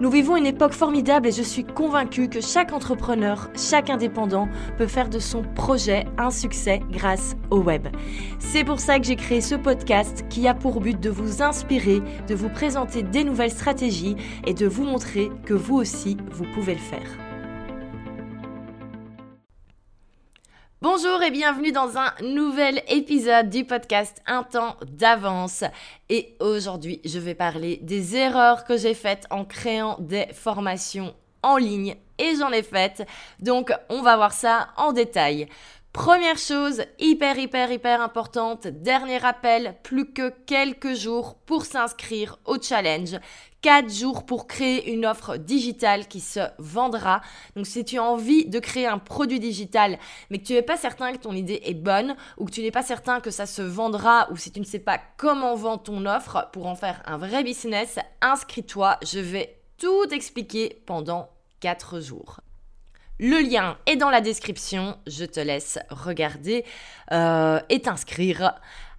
Nous 0.00 0.10
vivons 0.10 0.36
une 0.36 0.46
époque 0.46 0.72
formidable 0.72 1.28
et 1.28 1.32
je 1.32 1.42
suis 1.42 1.62
convaincue 1.62 2.28
que 2.28 2.40
chaque 2.40 2.72
entrepreneur, 2.72 3.48
chaque 3.56 3.90
indépendant 3.90 4.48
peut 4.76 4.88
faire 4.88 5.08
de 5.08 5.20
son 5.20 5.42
projet 5.42 6.04
un 6.18 6.30
succès 6.30 6.80
grâce 6.90 7.36
au 7.50 7.58
web. 7.58 7.86
C'est 8.40 8.64
pour 8.64 8.80
ça 8.80 8.98
que 8.98 9.06
j'ai 9.06 9.16
créé 9.16 9.40
ce 9.40 9.54
podcast 9.54 10.24
qui 10.28 10.48
a 10.48 10.54
pour 10.54 10.80
but 10.80 10.98
de 10.98 11.10
vous 11.10 11.42
inspirer, 11.42 12.02
de 12.28 12.34
vous 12.34 12.48
présenter 12.48 13.02
des 13.02 13.22
nouvelles 13.22 13.52
stratégies 13.52 14.16
et 14.46 14.54
de 14.54 14.66
vous 14.66 14.84
montrer 14.84 15.30
que 15.44 15.54
vous 15.54 15.76
aussi, 15.76 16.16
vous 16.32 16.44
pouvez 16.54 16.74
le 16.74 16.80
faire. 16.80 17.23
Bonjour 20.84 21.22
et 21.22 21.30
bienvenue 21.30 21.72
dans 21.72 21.96
un 21.96 22.12
nouvel 22.22 22.82
épisode 22.88 23.48
du 23.48 23.64
podcast 23.64 24.20
Un 24.26 24.42
temps 24.42 24.76
d'avance. 24.86 25.64
Et 26.10 26.36
aujourd'hui, 26.40 27.00
je 27.06 27.18
vais 27.18 27.34
parler 27.34 27.78
des 27.80 28.16
erreurs 28.16 28.66
que 28.66 28.76
j'ai 28.76 28.92
faites 28.92 29.26
en 29.30 29.46
créant 29.46 29.96
des 29.98 30.26
formations 30.34 31.14
en 31.42 31.56
ligne. 31.56 31.96
Et 32.18 32.34
j'en 32.38 32.52
ai 32.52 32.62
faites. 32.62 33.02
Donc, 33.40 33.72
on 33.88 34.02
va 34.02 34.16
voir 34.16 34.34
ça 34.34 34.74
en 34.76 34.92
détail. 34.92 35.48
Première 35.94 36.38
chose, 36.38 36.82
hyper, 36.98 37.38
hyper, 37.38 37.70
hyper 37.70 38.02
importante, 38.02 38.66
dernier 38.66 39.16
rappel, 39.16 39.76
plus 39.84 40.12
que 40.12 40.30
quelques 40.44 40.94
jours 40.94 41.36
pour 41.46 41.64
s'inscrire 41.64 42.36
au 42.46 42.60
challenge 42.60 43.16
4 43.62 43.88
jours 43.88 44.26
pour 44.26 44.48
créer 44.48 44.92
une 44.92 45.06
offre 45.06 45.36
digitale 45.36 46.08
qui 46.08 46.18
se 46.18 46.40
vendra. 46.58 47.20
Donc 47.54 47.68
si 47.68 47.84
tu 47.84 47.98
as 47.98 48.02
envie 48.02 48.46
de 48.46 48.58
créer 48.58 48.88
un 48.88 48.98
produit 48.98 49.38
digital, 49.38 50.00
mais 50.30 50.38
que 50.38 50.44
tu 50.44 50.54
n'es 50.54 50.62
pas 50.62 50.76
certain 50.76 51.12
que 51.12 51.18
ton 51.18 51.32
idée 51.32 51.62
est 51.64 51.74
bonne, 51.74 52.16
ou 52.38 52.46
que 52.46 52.50
tu 52.50 52.62
n'es 52.62 52.72
pas 52.72 52.82
certain 52.82 53.20
que 53.20 53.30
ça 53.30 53.46
se 53.46 53.62
vendra, 53.62 54.28
ou 54.32 54.36
si 54.36 54.50
tu 54.50 54.58
ne 54.58 54.64
sais 54.64 54.80
pas 54.80 55.00
comment 55.16 55.54
vendre 55.54 55.84
ton 55.84 56.06
offre 56.06 56.48
pour 56.52 56.66
en 56.66 56.74
faire 56.74 57.04
un 57.06 57.18
vrai 57.18 57.44
business, 57.44 58.00
inscris-toi, 58.20 58.98
je 59.06 59.20
vais 59.20 59.60
tout 59.78 60.08
expliquer 60.10 60.82
pendant 60.86 61.30
4 61.60 62.00
jours. 62.00 62.40
Le 63.20 63.48
lien 63.48 63.76
est 63.86 63.94
dans 63.94 64.10
la 64.10 64.20
description, 64.20 64.98
je 65.06 65.24
te 65.24 65.38
laisse 65.38 65.78
regarder 65.88 66.64
euh, 67.12 67.60
et 67.68 67.80
t'inscrire. 67.80 68.54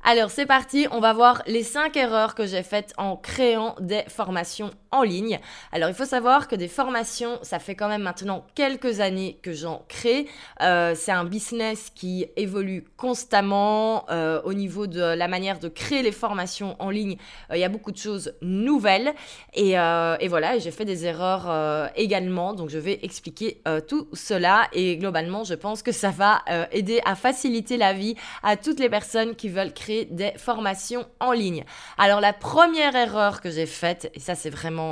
Alors 0.06 0.30
c'est 0.30 0.46
parti, 0.46 0.88
on 0.92 1.02
va 1.02 1.12
voir 1.12 1.44
les 1.48 1.64
5 1.64 1.98
erreurs 1.98 2.34
que 2.34 2.46
j'ai 2.46 2.64
faites 2.64 2.94
en 2.98 3.18
créant 3.18 3.76
des 3.82 4.04
formations 4.08 4.72
ligne. 5.04 5.40
Alors 5.72 5.90
il 5.90 5.96
faut 5.96 6.06
savoir 6.06 6.48
que 6.48 6.56
des 6.56 6.68
formations, 6.68 7.40
ça 7.42 7.60
fait 7.60 7.76
quand 7.76 7.88
même 7.88 8.04
maintenant 8.04 8.46
quelques 8.56 9.00
années 9.00 9.40
que 9.42 9.54
j'en 9.54 9.84
crée. 9.88 10.28
Euh, 10.62 10.94
c'est 10.96 11.12
un 11.12 11.26
business 11.26 11.92
qui 11.94 12.28
évolue 12.36 12.86
constamment 12.98 14.06
euh, 14.10 14.42
au 14.44 14.54
niveau 14.54 14.88
de 14.88 15.02
la 15.02 15.28
manière 15.28 15.60
de 15.60 15.68
créer 15.68 16.02
les 16.02 16.12
formations 16.12 16.76
en 16.80 16.90
ligne. 16.90 17.18
Euh, 17.52 17.58
il 17.58 17.60
y 17.60 17.64
a 17.64 17.70
beaucoup 17.70 17.92
de 17.92 17.98
choses 17.98 18.34
nouvelles 18.42 19.14
et, 19.54 19.72
et 19.72 20.28
voilà, 20.28 20.58
j'ai 20.60 20.72
fait 20.72 20.86
des 20.86 21.06
erreurs 21.06 21.92
également. 21.96 22.54
Donc 22.54 22.70
je 22.70 22.78
vais 22.78 23.00
expliquer 23.04 23.62
tout 23.88 24.08
cela 24.14 24.68
et 24.74 24.98
globalement 24.98 25.44
je 25.44 25.54
pense 25.54 25.82
que 25.82 25.92
ça 25.92 26.12
va 26.12 26.44
aider 26.72 27.02
à 27.06 27.16
faciliter 27.16 27.78
la 27.78 27.94
vie 27.94 28.16
à 28.44 28.58
toutes 28.58 28.80
les 28.80 28.90
personnes 28.90 29.36
qui 29.36 29.50
veulent 29.50 29.74
créer 29.74 30.06
des 30.06 30.32
formations 30.38 31.06
en 31.20 31.32
ligne. 31.32 31.64
Alors 31.98 32.22
la 32.22 32.34
première 32.34 32.96
erreur 32.96 33.42
que 33.42 33.50
j'ai 33.50 33.66
faite, 33.66 34.12
et 34.14 34.20
ça 34.20 34.36
c'est 34.36 34.50
vraiment 34.50 34.85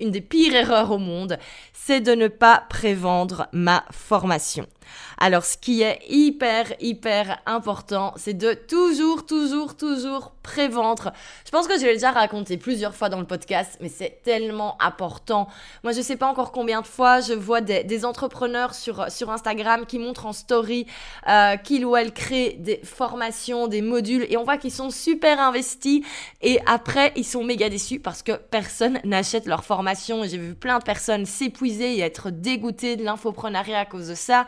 une 0.00 0.10
des 0.10 0.20
pires 0.20 0.54
erreurs 0.54 0.90
au 0.90 0.98
monde, 0.98 1.38
c'est 1.72 2.00
de 2.00 2.12
ne 2.12 2.28
pas 2.28 2.64
prévendre 2.68 3.48
ma 3.52 3.84
formation. 3.90 4.66
Alors, 5.18 5.44
ce 5.44 5.56
qui 5.56 5.82
est 5.82 6.00
hyper, 6.08 6.72
hyper 6.80 7.38
important, 7.46 8.12
c'est 8.16 8.34
de 8.34 8.54
toujours, 8.54 9.26
toujours, 9.26 9.76
toujours 9.76 10.32
prévendre. 10.42 11.12
Je 11.44 11.50
pense 11.50 11.68
que 11.68 11.78
je 11.78 11.86
l'ai 11.86 11.94
déjà 11.94 12.10
raconté 12.10 12.56
plusieurs 12.56 12.94
fois 12.94 13.08
dans 13.08 13.20
le 13.20 13.26
podcast, 13.26 13.78
mais 13.80 13.88
c'est 13.88 14.22
tellement 14.24 14.76
important. 14.82 15.48
Moi, 15.84 15.92
je 15.92 16.00
sais 16.00 16.16
pas 16.16 16.26
encore 16.26 16.52
combien 16.52 16.80
de 16.80 16.86
fois 16.86 17.20
je 17.20 17.32
vois 17.32 17.60
des, 17.60 18.04
entrepreneurs 18.04 18.74
sur, 18.74 19.10
sur 19.12 19.30
Instagram 19.30 19.86
qui 19.86 19.98
montrent 19.98 20.26
en 20.26 20.32
story 20.32 20.86
euh, 21.28 21.56
qu'ils 21.56 21.84
ou 21.84 21.94
elles 21.96 22.12
créent 22.12 22.54
des 22.58 22.80
formations, 22.82 23.68
des 23.68 23.82
modules, 23.82 24.26
et 24.28 24.36
on 24.36 24.44
voit 24.44 24.56
qu'ils 24.56 24.72
sont 24.72 24.90
super 24.90 25.38
investis, 25.40 26.02
et 26.40 26.58
après, 26.66 27.12
ils 27.16 27.24
sont 27.24 27.44
méga 27.44 27.68
déçus 27.68 28.00
parce 28.00 28.22
que 28.22 28.32
personne 28.32 28.98
n'achète 29.04 29.46
leur 29.46 29.64
formation. 29.64 30.24
J'ai 30.24 30.38
vu 30.38 30.54
plein 30.54 30.78
de 30.78 30.84
personnes 30.84 31.26
s'épuiser 31.26 31.96
et 31.96 32.00
être 32.00 32.30
dégoûtées 32.30 32.96
de 32.96 33.04
l'infoprenariat 33.04 33.80
à 33.80 33.84
cause 33.84 34.08
de 34.08 34.14
ça. 34.14 34.46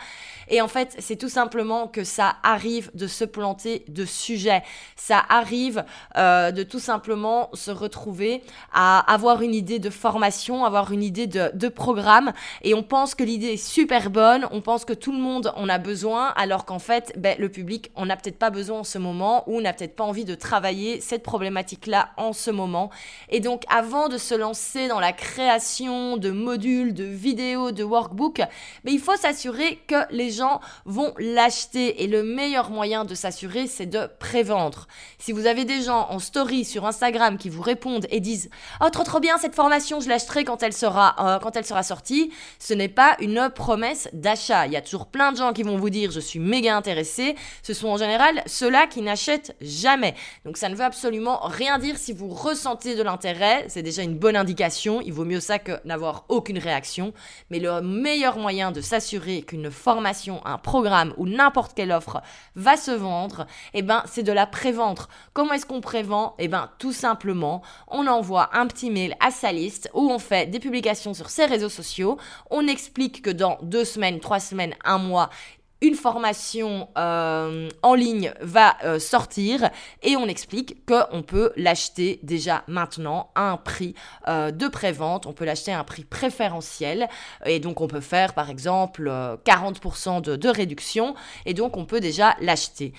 Et 0.48 0.60
en 0.60 0.68
fait, 0.68 0.94
c'est 0.98 1.16
tout 1.16 1.28
simplement 1.28 1.88
que 1.88 2.04
ça 2.04 2.36
arrive 2.42 2.90
de 2.94 3.06
se 3.06 3.24
planter 3.24 3.84
de 3.88 4.04
sujet. 4.04 4.62
Ça 4.96 5.22
arrive 5.28 5.84
euh, 6.16 6.50
de 6.50 6.62
tout 6.62 6.78
simplement 6.78 7.50
se 7.54 7.70
retrouver 7.70 8.42
à 8.72 9.00
avoir 9.12 9.42
une 9.42 9.54
idée 9.54 9.78
de 9.78 9.90
formation, 9.90 10.64
avoir 10.64 10.92
une 10.92 11.02
idée 11.02 11.26
de, 11.26 11.68
programme. 11.68 12.32
Et 12.62 12.74
on 12.74 12.82
pense 12.82 13.14
que 13.14 13.24
l'idée 13.24 13.54
est 13.54 13.56
super 13.56 14.10
bonne, 14.10 14.46
on 14.50 14.60
pense 14.60 14.84
que 14.84 14.92
tout 14.92 15.12
le 15.12 15.18
monde 15.18 15.52
en 15.56 15.68
a 15.68 15.78
besoin, 15.78 16.28
alors 16.36 16.64
qu'en 16.64 16.78
fait, 16.78 17.12
ben, 17.16 17.36
le 17.38 17.48
public, 17.48 17.90
on 17.96 18.06
n'a 18.06 18.16
peut-être 18.16 18.38
pas 18.38 18.50
besoin 18.50 18.80
en 18.80 18.84
ce 18.84 18.98
moment 18.98 19.44
ou 19.48 19.60
n'a 19.60 19.72
peut-être 19.72 19.96
pas 19.96 20.04
envie 20.04 20.24
de 20.24 20.34
travailler 20.34 21.00
cette 21.00 21.22
problématique-là 21.22 22.10
en 22.16 22.32
ce 22.32 22.50
moment. 22.50 22.90
Et 23.30 23.40
donc, 23.40 23.64
avant 23.68 24.08
de 24.08 24.18
se 24.18 24.34
lancer 24.34 24.88
dans 24.88 25.00
la 25.00 25.12
création 25.12 26.16
de 26.16 26.30
modules, 26.30 26.94
de 26.94 27.04
vidéos, 27.04 27.72
de 27.72 27.82
workbooks, 27.82 28.42
mais 28.84 28.92
il 28.92 29.00
faut 29.00 29.16
s'assurer 29.16 29.80
que 29.86 30.13
les 30.14 30.30
gens 30.30 30.60
vont 30.86 31.12
l'acheter. 31.18 32.02
Et 32.02 32.06
le 32.06 32.22
meilleur 32.22 32.70
moyen 32.70 33.04
de 33.04 33.14
s'assurer, 33.14 33.66
c'est 33.66 33.86
de 33.86 34.08
prévendre. 34.18 34.86
Si 35.18 35.32
vous 35.32 35.46
avez 35.46 35.64
des 35.64 35.82
gens 35.82 36.06
en 36.10 36.18
story 36.18 36.64
sur 36.64 36.86
Instagram 36.86 37.36
qui 37.36 37.50
vous 37.50 37.60
répondent 37.60 38.06
et 38.10 38.20
disent 38.20 38.48
Oh, 38.80 38.88
trop 38.90 39.04
trop 39.04 39.20
bien 39.20 39.36
cette 39.36 39.54
formation, 39.54 40.00
je 40.00 40.08
l'achèterai 40.08 40.44
quand 40.44 40.62
elle 40.62 40.72
sera, 40.72 41.14
euh, 41.18 41.38
quand 41.38 41.56
elle 41.56 41.66
sera 41.66 41.82
sortie, 41.82 42.32
ce 42.58 42.72
n'est 42.72 42.88
pas 42.88 43.16
une 43.20 43.50
promesse 43.54 44.08
d'achat. 44.12 44.66
Il 44.66 44.72
y 44.72 44.76
a 44.76 44.82
toujours 44.82 45.06
plein 45.06 45.32
de 45.32 45.36
gens 45.36 45.52
qui 45.52 45.62
vont 45.62 45.76
vous 45.76 45.90
dire 45.90 46.10
Je 46.10 46.20
suis 46.20 46.38
méga 46.38 46.76
intéressé. 46.76 47.34
Ce 47.62 47.74
sont 47.74 47.88
en 47.88 47.96
général 47.98 48.42
ceux-là 48.46 48.86
qui 48.86 49.02
n'achètent 49.02 49.54
jamais. 49.60 50.14
Donc 50.44 50.56
ça 50.56 50.68
ne 50.68 50.74
veut 50.74 50.84
absolument 50.84 51.40
rien 51.42 51.78
dire 51.78 51.98
si 51.98 52.12
vous 52.12 52.28
ressentez 52.28 52.94
de 52.94 53.02
l'intérêt. 53.02 53.66
C'est 53.68 53.82
déjà 53.82 54.02
une 54.02 54.16
bonne 54.16 54.36
indication 54.36 54.64
il 55.02 55.12
vaut 55.12 55.24
mieux 55.24 55.40
ça 55.40 55.58
que 55.58 55.72
n'avoir 55.84 56.24
aucune 56.28 56.58
réaction. 56.58 57.12
Mais 57.50 57.58
le 57.58 57.80
meilleur 57.80 58.38
moyen 58.38 58.72
de 58.72 58.80
s'assurer 58.80 59.42
qu'une 59.42 59.70
formation, 59.70 60.03
un 60.44 60.58
programme 60.58 61.14
ou 61.16 61.26
n'importe 61.26 61.74
quelle 61.74 61.92
offre 61.92 62.22
va 62.54 62.76
se 62.76 62.90
vendre, 62.90 63.46
eh 63.72 63.82
ben, 63.82 64.02
c'est 64.06 64.22
de 64.22 64.32
la 64.32 64.46
prévendre. 64.46 65.08
Comment 65.32 65.52
est-ce 65.52 65.66
qu'on 65.66 65.80
prévend? 65.80 66.34
Eh 66.38 66.48
ben, 66.48 66.70
tout 66.78 66.92
simplement, 66.92 67.62
on 67.88 68.06
envoie 68.06 68.50
un 68.52 68.66
petit 68.66 68.90
mail 68.90 69.16
à 69.20 69.30
sa 69.30 69.52
liste 69.52 69.90
où 69.94 70.10
on 70.10 70.18
fait 70.18 70.46
des 70.46 70.60
publications 70.60 71.14
sur 71.14 71.30
ses 71.30 71.46
réseaux 71.46 71.68
sociaux. 71.68 72.18
On 72.50 72.66
explique 72.66 73.22
que 73.22 73.30
dans 73.30 73.58
deux 73.62 73.84
semaines, 73.84 74.20
trois 74.20 74.40
semaines, 74.40 74.74
un 74.84 74.98
mois, 74.98 75.30
une 75.80 75.94
formation 75.94 76.88
euh, 76.96 77.68
en 77.82 77.94
ligne 77.94 78.32
va 78.40 78.76
euh, 78.84 78.98
sortir 78.98 79.70
et 80.02 80.16
on 80.16 80.26
explique 80.26 80.84
qu'on 80.86 81.22
peut 81.22 81.52
l'acheter 81.56 82.20
déjà 82.22 82.64
maintenant 82.68 83.30
à 83.34 83.50
un 83.50 83.56
prix 83.56 83.94
euh, 84.28 84.50
de 84.50 84.68
prévente, 84.68 85.26
on 85.26 85.32
peut 85.32 85.44
l'acheter 85.44 85.72
à 85.72 85.80
un 85.80 85.84
prix 85.84 86.04
préférentiel 86.04 87.08
et 87.44 87.60
donc 87.60 87.80
on 87.80 87.86
peut 87.86 88.00
faire 88.00 88.34
par 88.34 88.50
exemple 88.50 89.10
40% 89.44 90.22
de, 90.22 90.36
de 90.36 90.48
réduction 90.48 91.14
et 91.44 91.54
donc 91.54 91.76
on 91.76 91.84
peut 91.84 92.00
déjà 92.00 92.36
l'acheter. 92.40 92.92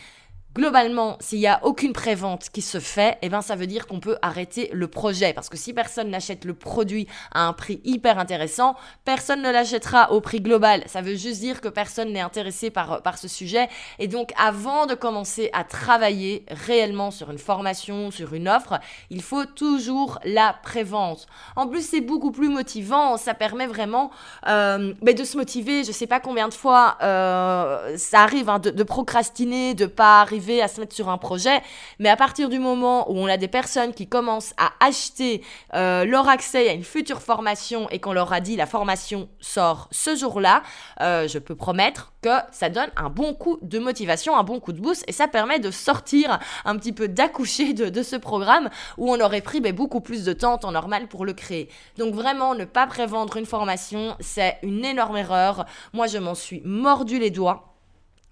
Globalement, 0.56 1.18
s'il 1.20 1.40
n'y 1.40 1.48
a 1.48 1.60
aucune 1.64 1.92
prévente 1.92 2.50
qui 2.50 2.62
se 2.62 2.80
fait, 2.80 3.18
eh 3.22 3.28
ben 3.28 3.42
ça 3.42 3.58
veut 3.58 3.68
dire 3.68 3.88
qu'on 3.88 4.00
peut 4.00 4.18
arrêter 4.22 4.70
le 4.72 4.88
projet. 4.88 5.34
Parce 5.34 5.50
que 5.50 5.58
si 5.58 5.74
personne 5.74 6.10
n'achète 6.10 6.46
le 6.46 6.54
produit 6.54 7.08
à 7.34 7.46
un 7.46 7.52
prix 7.52 7.82
hyper 7.84 8.18
intéressant, 8.20 8.78
personne 9.04 9.42
ne 9.42 9.52
l'achètera 9.52 10.14
au 10.14 10.22
prix 10.22 10.40
global. 10.40 10.82
Ça 10.86 11.02
veut 11.02 11.16
juste 11.16 11.42
dire 11.42 11.60
que 11.60 11.68
personne 11.68 12.14
n'est 12.14 12.22
intéressé 12.22 12.70
par, 12.70 13.02
par 13.02 13.18
ce 13.18 13.28
sujet. 13.28 13.68
Et 14.00 14.08
donc, 14.08 14.32
avant 14.38 14.86
de 14.86 14.94
commencer 14.94 15.50
à 15.52 15.66
travailler 15.66 16.46
réellement 16.48 17.12
sur 17.12 17.32
une 17.32 17.38
formation, 17.38 18.10
sur 18.10 18.34
une 18.34 18.48
offre, 18.48 18.80
il 19.10 19.22
faut 19.22 19.44
toujours 19.44 20.20
la 20.24 20.56
prévente. 20.64 21.28
En 21.58 21.68
plus, 21.68 21.86
c'est 21.86 22.00
beaucoup 22.00 22.32
plus 22.32 22.48
motivant. 22.48 23.18
Ça 23.18 23.34
permet 23.34 23.68
vraiment 23.68 24.10
euh, 24.48 24.94
ben, 25.02 25.14
de 25.14 25.24
se 25.26 25.36
motiver. 25.36 25.84
Je 25.84 25.92
sais 25.92 26.08
pas 26.08 26.22
combien 26.22 26.48
de 26.48 26.54
fois 26.54 26.98
euh, 27.04 27.98
ça 27.98 28.22
arrive 28.22 28.48
hein, 28.48 28.60
de, 28.60 28.70
de 28.70 28.84
procrastiner, 28.84 29.74
de 29.74 29.86
pas 29.86 30.22
arriver 30.22 30.45
à 30.62 30.68
se 30.68 30.80
mettre 30.80 30.96
sur 30.96 31.10
un 31.10 31.18
projet. 31.18 31.62
Mais 32.00 32.10
à 32.10 32.16
partir 32.16 32.50
du 32.50 32.60
moment 32.60 33.10
où 33.12 33.18
on 33.18 33.28
a 33.28 33.38
des 33.38 33.48
personnes 33.48 33.94
qui 33.94 34.08
commencent 34.08 34.54
à 34.58 34.72
acheter 34.80 35.42
euh, 35.74 36.06
leur 36.06 36.30
accès 36.30 36.70
à 36.70 36.74
une 36.74 36.84
future 36.84 37.22
formation 37.22 37.90
et 37.90 38.00
qu'on 38.00 38.14
leur 38.14 38.32
a 38.34 38.40
dit 38.40 38.56
la 38.56 38.66
formation 38.66 39.30
sort 39.40 39.88
ce 39.92 40.16
jour-là, 40.16 40.64
euh, 41.02 41.28
je 41.28 41.40
peux 41.40 41.56
promettre 41.56 42.14
que 42.22 42.30
ça 42.52 42.70
donne 42.70 42.90
un 42.96 43.10
bon 43.10 43.34
coup 43.34 43.58
de 43.62 43.80
motivation, 43.80 44.36
un 44.36 44.44
bon 44.44 44.60
coup 44.60 44.74
de 44.74 44.80
boost 44.80 45.04
et 45.08 45.12
ça 45.12 45.28
permet 45.28 45.60
de 45.60 45.72
sortir 45.72 46.40
un 46.66 46.78
petit 46.78 46.94
peu 46.94 47.08
d'accoucher 47.08 47.74
de, 47.74 48.04
ce 48.04 48.16
programme 48.16 48.70
où 48.98 49.12
on 49.12 49.20
aurait 49.20 49.42
pris 49.42 49.62
ben, 49.62 49.74
beaucoup 49.74 50.02
plus 50.02 50.26
de 50.26 50.34
temps 50.34 50.54
en 50.54 50.58
temps 50.58 50.72
normal 50.72 51.08
pour 51.08 51.26
le 51.26 51.34
créer. 51.34 51.70
Donc 51.98 52.14
vraiment, 52.14 52.56
ne 52.56 52.66
pas 52.66 52.88
prévendre 52.88 53.38
une 53.38 53.46
formation, 53.46 54.16
c'est 54.20 54.58
une 54.64 54.86
énorme 54.86 55.18
erreur. 55.18 55.66
Moi, 55.94 56.08
je 56.08 56.18
m'en 56.18 56.36
suis 56.36 56.62
mordu 56.66 57.20
les 57.20 57.32
doigts. 57.32 57.75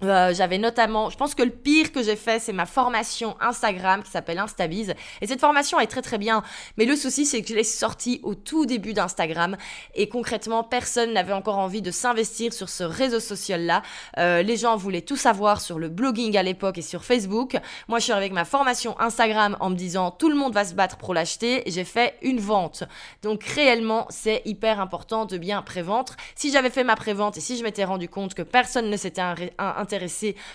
Euh, 0.04 0.34
j'avais 0.34 0.58
notamment, 0.58 1.10
je 1.10 1.18
pense 1.18 1.36
que 1.36 1.44
le 1.44 1.50
pire 1.50 1.92
que 1.92 2.04
j'ai 2.04 2.16
fait, 2.16 2.40
c'est 2.40 2.54
ma 2.54 2.66
formation 2.66 3.36
Instagram 3.40 4.04
qui 4.04 4.12
s'appelle 4.12 4.40
Instabiz. 4.40 4.94
Et 5.22 5.28
cette 5.28 5.40
formation 5.40 5.80
est 5.80 5.88
très 5.88 6.02
très 6.02 6.18
bien. 6.18 6.44
Mais 6.78 6.86
le 6.86 6.96
souci, 6.96 7.26
c'est 7.26 7.42
que 7.42 7.48
je 7.48 7.56
l'ai 7.56 7.64
sortie 7.64 8.20
au 8.24 8.36
tout 8.36 8.66
début 8.66 8.94
d'Instagram. 8.94 9.58
Et 9.96 10.10
concrètement, 10.10 10.64
personne 10.64 11.14
n'avait 11.14 11.34
encore 11.34 11.58
envie 11.58 11.82
de 11.82 11.92
s'investir 11.92 12.54
sur 12.54 12.70
ce 12.70 12.84
réseau 12.84 13.20
social-là. 13.20 13.82
Euh, 14.18 14.42
les 14.42 14.58
gens 14.58 14.76
voulaient 14.76 15.02
tout 15.02 15.18
savoir 15.18 15.62
sur 15.62 15.80
le 15.80 15.90
blogging 15.90 16.38
à 16.38 16.44
l'époque 16.44 16.78
et 16.78 16.82
sur 16.82 17.04
Facebook. 17.04 17.58
Moi, 17.88 18.00
je 18.00 18.06
suis 18.06 18.14
avec 18.14 18.34
ma 18.34 18.46
formation 18.46 19.00
Instagram 19.00 19.58
en 19.60 19.70
me 19.70 19.76
disant 19.76 20.12
tout 20.12 20.30
le 20.30 20.36
monde 20.36 20.54
va 20.54 20.66
se 20.66 20.74
battre 20.74 20.98
pour 20.98 21.14
l'acheter. 21.14 21.64
J'ai 21.68 21.86
fait 21.86 22.16
une 22.22 22.40
vente. 22.40 22.84
Donc 23.22 23.44
réellement, 23.44 24.08
c'est 24.10 24.42
hyper 24.46 24.80
important 24.80 25.26
de 25.26 25.38
bien 25.38 25.62
prévendre. 25.62 26.14
Si 26.36 26.52
j'avais 26.52 26.70
fait 26.70 26.84
ma 26.84 26.96
prévente 26.96 27.38
et 27.38 27.42
si 27.42 27.58
je 27.58 27.64
m'étais 27.64 27.84
rendu 27.86 28.10
compte 28.10 28.34
que 28.34 28.42
personne 28.42 28.90
ne 28.90 28.98
s'était 28.98 29.22
intéressé 29.58 29.93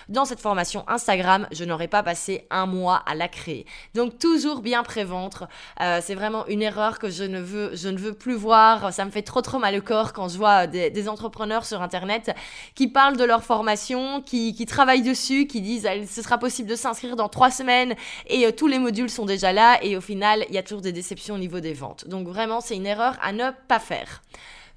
dans 0.09 0.25
cette 0.25 0.39
formation 0.39 0.83
Instagram, 0.87 1.47
je 1.51 1.63
n'aurais 1.63 1.87
pas 1.87 2.03
passé 2.03 2.45
un 2.49 2.65
mois 2.65 3.03
à 3.05 3.15
la 3.15 3.27
créer. 3.27 3.65
Donc 3.95 4.19
toujours 4.19 4.61
bien 4.61 4.83
préventre. 4.83 5.47
Euh, 5.81 5.99
c'est 6.03 6.15
vraiment 6.15 6.45
une 6.47 6.61
erreur 6.61 6.99
que 6.99 7.09
je 7.09 7.23
ne 7.23 7.39
veux, 7.39 7.75
je 7.75 7.89
ne 7.89 7.97
veux 7.97 8.13
plus 8.13 8.35
voir. 8.35 8.93
Ça 8.93 9.05
me 9.05 9.11
fait 9.11 9.21
trop 9.21 9.41
trop 9.41 9.59
mal 9.59 9.75
au 9.75 9.81
corps 9.81 10.13
quand 10.13 10.27
je 10.27 10.37
vois 10.37 10.67
des, 10.67 11.09
entrepreneurs 11.09 11.65
sur 11.65 11.81
Internet 11.81 12.31
qui 12.75 12.87
parlent 12.87 13.17
de 13.17 13.23
leur 13.23 13.43
formation, 13.43 14.21
qui, 14.21 14.53
qui 14.53 14.65
travaillent 14.65 15.01
dessus, 15.01 15.47
qui 15.47 15.61
disent 15.61 15.87
ce 16.09 16.21
sera 16.21 16.37
possible 16.37 16.69
de 16.69 16.75
s'inscrire 16.75 17.15
dans 17.15 17.29
trois 17.29 17.51
semaines 17.51 17.95
et 18.27 18.45
euh, 18.45 18.51
tous 18.51 18.67
les 18.67 18.79
modules 18.79 19.09
sont 19.09 19.25
déjà 19.25 19.53
là 19.53 19.79
et 19.81 19.95
au 19.95 20.01
final 20.01 20.45
il 20.49 20.55
y 20.55 20.57
a 20.57 20.63
toujours 20.63 20.81
des 20.81 20.91
déceptions 20.91 21.35
au 21.35 21.37
niveau 21.37 21.59
des 21.59 21.73
ventes. 21.73 22.07
Donc 22.07 22.27
vraiment 22.27 22.61
c'est 22.61 22.75
une 22.75 22.85
erreur 22.85 23.17
à 23.21 23.31
ne 23.31 23.51
pas 23.67 23.79
faire. 23.79 24.21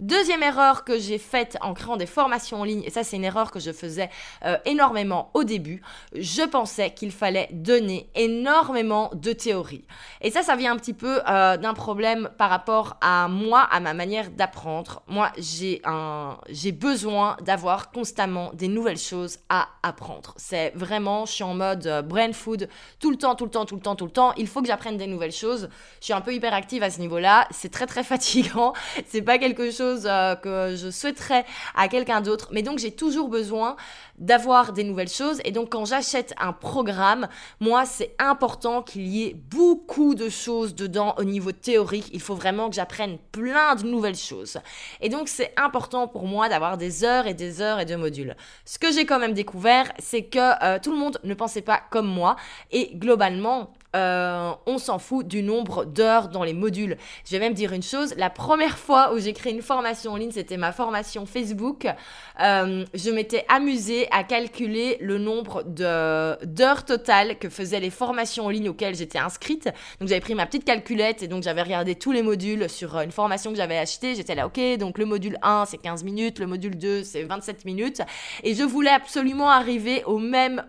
Deuxième 0.02 0.42
erreur 0.42 0.82
que 0.82 0.98
j'ai 0.98 1.18
faite 1.18 1.56
en 1.60 1.74
créant 1.74 1.96
des 1.96 2.06
formations 2.06 2.62
en 2.62 2.64
ligne, 2.64 2.82
et 2.84 2.90
ça 2.90 3.04
c'est 3.04 3.14
une 3.14 3.22
erreur 3.22 3.52
que 3.52 3.60
je 3.60 3.70
faisais 3.70 4.10
euh, 4.44 4.56
énormément 4.64 5.30
au 5.32 5.44
début, 5.44 5.80
je 6.12 6.42
pensais 6.42 6.92
qu'il 6.92 7.12
fallait 7.12 7.48
donner 7.52 8.10
énormément 8.16 9.12
de 9.14 9.32
théorie. 9.32 9.84
Et 10.20 10.32
ça, 10.32 10.42
ça 10.42 10.56
vient 10.56 10.72
un 10.72 10.76
petit 10.76 10.92
peu 10.92 11.20
euh, 11.28 11.56
d'un 11.56 11.72
problème 11.72 12.30
par 12.36 12.50
rapport 12.50 12.96
à 13.00 13.28
moi, 13.28 13.60
à 13.60 13.78
ma 13.78 13.94
manière 13.94 14.30
d'apprendre. 14.30 15.04
Moi, 15.06 15.30
j'ai 15.38 15.80
un, 15.84 16.36
j'ai 16.48 16.72
besoin 16.72 17.36
d'avoir 17.40 17.92
constamment 17.92 18.50
des 18.54 18.66
nouvelles 18.66 18.98
choses 18.98 19.38
à 19.50 19.68
apprendre. 19.84 20.34
C'est 20.36 20.72
vraiment, 20.74 21.26
je 21.26 21.32
suis 21.32 21.44
en 21.44 21.54
mode 21.54 21.86
euh, 21.86 22.02
brain 22.02 22.32
food 22.32 22.68
tout 22.98 23.12
le 23.12 23.16
temps, 23.16 23.36
tout 23.36 23.44
le 23.44 23.52
temps, 23.52 23.66
tout 23.66 23.76
le 23.76 23.80
temps, 23.80 23.94
tout 23.94 24.06
le 24.06 24.10
temps. 24.10 24.32
Il 24.36 24.48
faut 24.48 24.62
que 24.62 24.66
j'apprenne 24.66 24.96
des 24.96 25.06
nouvelles 25.06 25.30
choses. 25.30 25.68
Je 26.00 26.06
suis 26.06 26.12
un 26.12 26.20
peu 26.20 26.34
hyperactive 26.34 26.82
à 26.82 26.90
ce 26.90 26.98
niveau-là. 26.98 27.46
C'est 27.52 27.70
très 27.70 27.86
très 27.86 28.02
fatigant. 28.12 28.72
C'est 29.06 29.22
pas 29.22 29.38
quelque 29.38 29.70
chose 29.70 29.91
euh, 30.04 30.34
que 30.34 30.74
je 30.76 30.90
souhaiterais 30.90 31.44
à 31.74 31.88
quelqu'un 31.88 32.20
d'autre. 32.20 32.48
Mais 32.52 32.62
donc 32.62 32.78
j'ai 32.78 32.90
toujours 32.92 33.28
besoin 33.28 33.76
d'avoir 34.18 34.72
des 34.72 34.84
nouvelles 34.84 35.08
choses. 35.08 35.40
Et 35.44 35.52
donc 35.52 35.70
quand 35.70 35.84
j'achète 35.84 36.34
un 36.38 36.52
programme, 36.52 37.28
moi 37.60 37.84
c'est 37.84 38.14
important 38.18 38.82
qu'il 38.82 39.06
y 39.06 39.24
ait 39.24 39.34
beaucoup 39.34 40.14
de 40.14 40.28
choses 40.28 40.74
dedans 40.74 41.14
au 41.18 41.24
niveau 41.24 41.52
théorique. 41.52 42.08
Il 42.12 42.20
faut 42.20 42.34
vraiment 42.34 42.68
que 42.68 42.74
j'apprenne 42.74 43.18
plein 43.32 43.74
de 43.74 43.84
nouvelles 43.84 44.16
choses. 44.16 44.58
Et 45.00 45.08
donc 45.08 45.28
c'est 45.28 45.52
important 45.56 46.08
pour 46.08 46.26
moi 46.26 46.48
d'avoir 46.48 46.76
des 46.76 47.04
heures 47.04 47.26
et 47.26 47.34
des 47.34 47.60
heures 47.60 47.80
et 47.80 47.84
de 47.84 47.96
modules. 47.96 48.36
Ce 48.64 48.78
que 48.78 48.92
j'ai 48.92 49.06
quand 49.06 49.18
même 49.18 49.34
découvert, 49.34 49.92
c'est 49.98 50.24
que 50.24 50.64
euh, 50.64 50.78
tout 50.82 50.92
le 50.92 50.98
monde 50.98 51.18
ne 51.24 51.34
pensait 51.34 51.62
pas 51.62 51.80
comme 51.90 52.06
moi. 52.06 52.36
Et 52.70 52.94
globalement, 52.94 53.72
euh, 53.94 54.52
on 54.66 54.78
s'en 54.78 54.98
fout 54.98 55.26
du 55.26 55.42
nombre 55.42 55.84
d'heures 55.84 56.28
dans 56.28 56.44
les 56.44 56.54
modules. 56.54 56.96
Je 57.26 57.32
vais 57.32 57.38
même 57.38 57.54
dire 57.54 57.72
une 57.72 57.82
chose, 57.82 58.14
la 58.16 58.30
première 58.30 58.78
fois 58.78 59.12
où 59.12 59.18
j'ai 59.18 59.32
créé 59.32 59.52
une 59.52 59.62
formation 59.62 60.12
en 60.12 60.16
ligne, 60.16 60.30
c'était 60.30 60.56
ma 60.56 60.72
formation 60.72 61.26
Facebook. 61.26 61.86
Euh, 62.40 62.84
je 62.94 63.10
m'étais 63.10 63.44
amusée 63.48 64.08
à 64.10 64.24
calculer 64.24 64.96
le 65.00 65.18
nombre 65.18 65.62
d'heures 65.64 66.84
totales 66.84 67.38
que 67.38 67.48
faisaient 67.48 67.80
les 67.80 67.90
formations 67.90 68.46
en 68.46 68.50
ligne 68.50 68.68
auxquelles 68.68 68.94
j'étais 68.94 69.18
inscrite. 69.18 69.66
Donc 70.00 70.08
j'avais 70.08 70.20
pris 70.20 70.34
ma 70.34 70.46
petite 70.46 70.64
calculette 70.64 71.22
et 71.22 71.28
donc 71.28 71.42
j'avais 71.42 71.62
regardé 71.62 71.94
tous 71.94 72.12
les 72.12 72.22
modules 72.22 72.70
sur 72.70 72.98
une 72.98 73.12
formation 73.12 73.50
que 73.50 73.56
j'avais 73.56 73.78
achetée. 73.78 74.14
J'étais 74.14 74.34
là, 74.34 74.46
ok, 74.46 74.78
donc 74.78 74.98
le 74.98 75.04
module 75.04 75.38
1 75.42 75.66
c'est 75.66 75.78
15 75.78 76.04
minutes, 76.04 76.38
le 76.38 76.46
module 76.46 76.78
2 76.78 77.04
c'est 77.04 77.24
27 77.24 77.64
minutes. 77.64 78.00
Et 78.42 78.54
je 78.54 78.62
voulais 78.62 78.90
absolument 78.90 79.50
arriver 79.50 80.02
au 80.04 80.18
même 80.18 80.64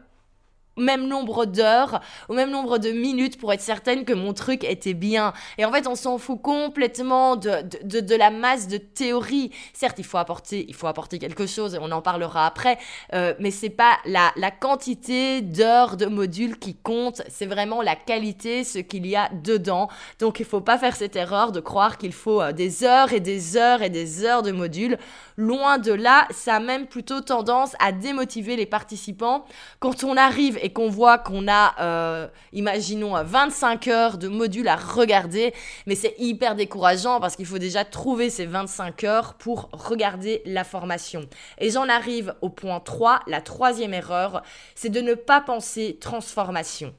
même 0.78 1.08
nombre 1.08 1.46
d'heures, 1.46 2.02
au 2.30 2.34
même 2.34 2.50
nombre 2.50 2.78
de 2.78 2.92
minutes 2.92 3.38
pour 3.40 3.54
être 3.54 3.62
certaine 3.62 4.06
que 4.06 4.14
mon 4.14 4.34
truc 4.34 4.64
était 4.64 4.94
bien. 4.94 5.34
Et 5.58 5.66
en 5.66 5.72
fait, 5.72 5.88
on 5.88 5.96
s'en 5.96 6.18
fout 6.18 6.42
complètement 6.42 7.36
de, 7.36 7.62
de, 7.84 8.00
de, 8.00 8.16
la 8.16 8.30
masse 8.30 8.68
de 8.68 8.78
théorie. 8.78 9.52
Certes, 9.74 10.00
il 10.00 10.06
faut 10.06 10.18
apporter, 10.18 10.66
il 10.68 10.76
faut 10.76 10.88
apporter 10.88 11.20
quelque 11.20 11.46
chose 11.46 11.76
et 11.76 11.78
on 11.80 11.92
en 11.92 12.02
parlera 12.02 12.46
après, 12.46 12.78
euh, 13.14 13.34
mais 13.40 13.52
c'est 13.52 13.70
pas 13.70 13.98
la, 14.06 14.32
la 14.36 14.52
quantité 14.52 15.42
d'heures 15.42 15.98
de 15.98 16.06
modules 16.06 16.58
qui 16.58 16.76
compte, 16.76 17.22
c'est 17.30 17.46
vraiment 17.46 17.82
la 17.82 17.96
qualité, 17.96 18.64
ce 18.64 18.80
qu'il 18.80 19.06
y 19.08 19.16
a 19.16 19.30
dedans. 19.44 19.90
Donc, 20.20 20.40
il 20.40 20.46
faut 20.46 20.62
pas 20.62 20.78
faire 20.78 20.96
cette 20.96 21.16
erreur 21.16 21.52
de 21.52 21.60
croire 21.60 21.98
qu'il 21.98 22.14
faut 22.14 22.42
euh, 22.42 22.52
des 22.52 22.84
heures 22.84 23.14
et 23.14 23.20
des 23.20 23.58
heures 23.58 23.82
et 23.82 23.90
des 23.90 24.26
heures 24.26 24.44
de 24.44 24.52
modules. 24.52 24.98
Loin 25.38 25.80
de 25.80 25.92
là, 25.92 26.28
ça 26.32 26.56
a 26.56 26.60
même 26.60 26.86
plutôt 26.86 27.22
tendance 27.22 27.76
à 27.80 27.92
démotiver 27.92 28.56
les 28.56 28.66
participants 28.66 29.46
quand 29.80 30.04
on 30.04 30.16
arrive 30.16 30.60
et 30.62 30.72
qu'on 30.72 30.90
voit 30.90 31.18
qu'on 31.18 31.48
a, 31.48 31.76
euh, 31.82 32.28
imaginons, 32.52 33.22
25 33.24 33.88
heures 33.88 34.18
de 34.18 34.28
module 34.28 34.68
à 34.68 34.76
regarder, 34.76 35.54
mais 35.88 35.96
c'est 35.96 36.16
hyper 36.20 36.56
décourageant 36.56 37.20
parce 37.20 37.36
qu'il 37.36 37.46
faut 37.46 37.58
déjà 37.58 37.84
trouver 37.84 38.30
ces 38.30 38.46
25 38.46 39.04
heures 39.06 39.34
pour 39.36 39.70
regarder 39.72 40.42
la 40.46 40.64
formation. 40.64 41.22
Et 41.58 41.72
j'en 41.72 41.90
arrive 41.90 42.36
au 42.42 42.50
point 42.50 42.80
3, 42.80 43.22
la 43.28 43.42
troisième 43.42 43.94
erreur, 43.94 44.44
c'est 44.76 44.90
de 44.90 45.02
ne 45.02 45.16
pas 45.16 45.42
penser 45.42 45.98
transformation. 46.00 46.94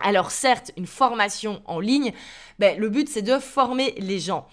Alors 0.00 0.30
certes, 0.30 0.72
une 0.76 0.86
formation 0.86 1.62
en 1.66 1.78
ligne, 1.78 2.12
ben, 2.58 2.78
le 2.78 2.88
but 2.88 3.08
c'est 3.08 3.22
de 3.22 3.38
former 3.38 3.94
les 3.98 4.18
gens. 4.18 4.46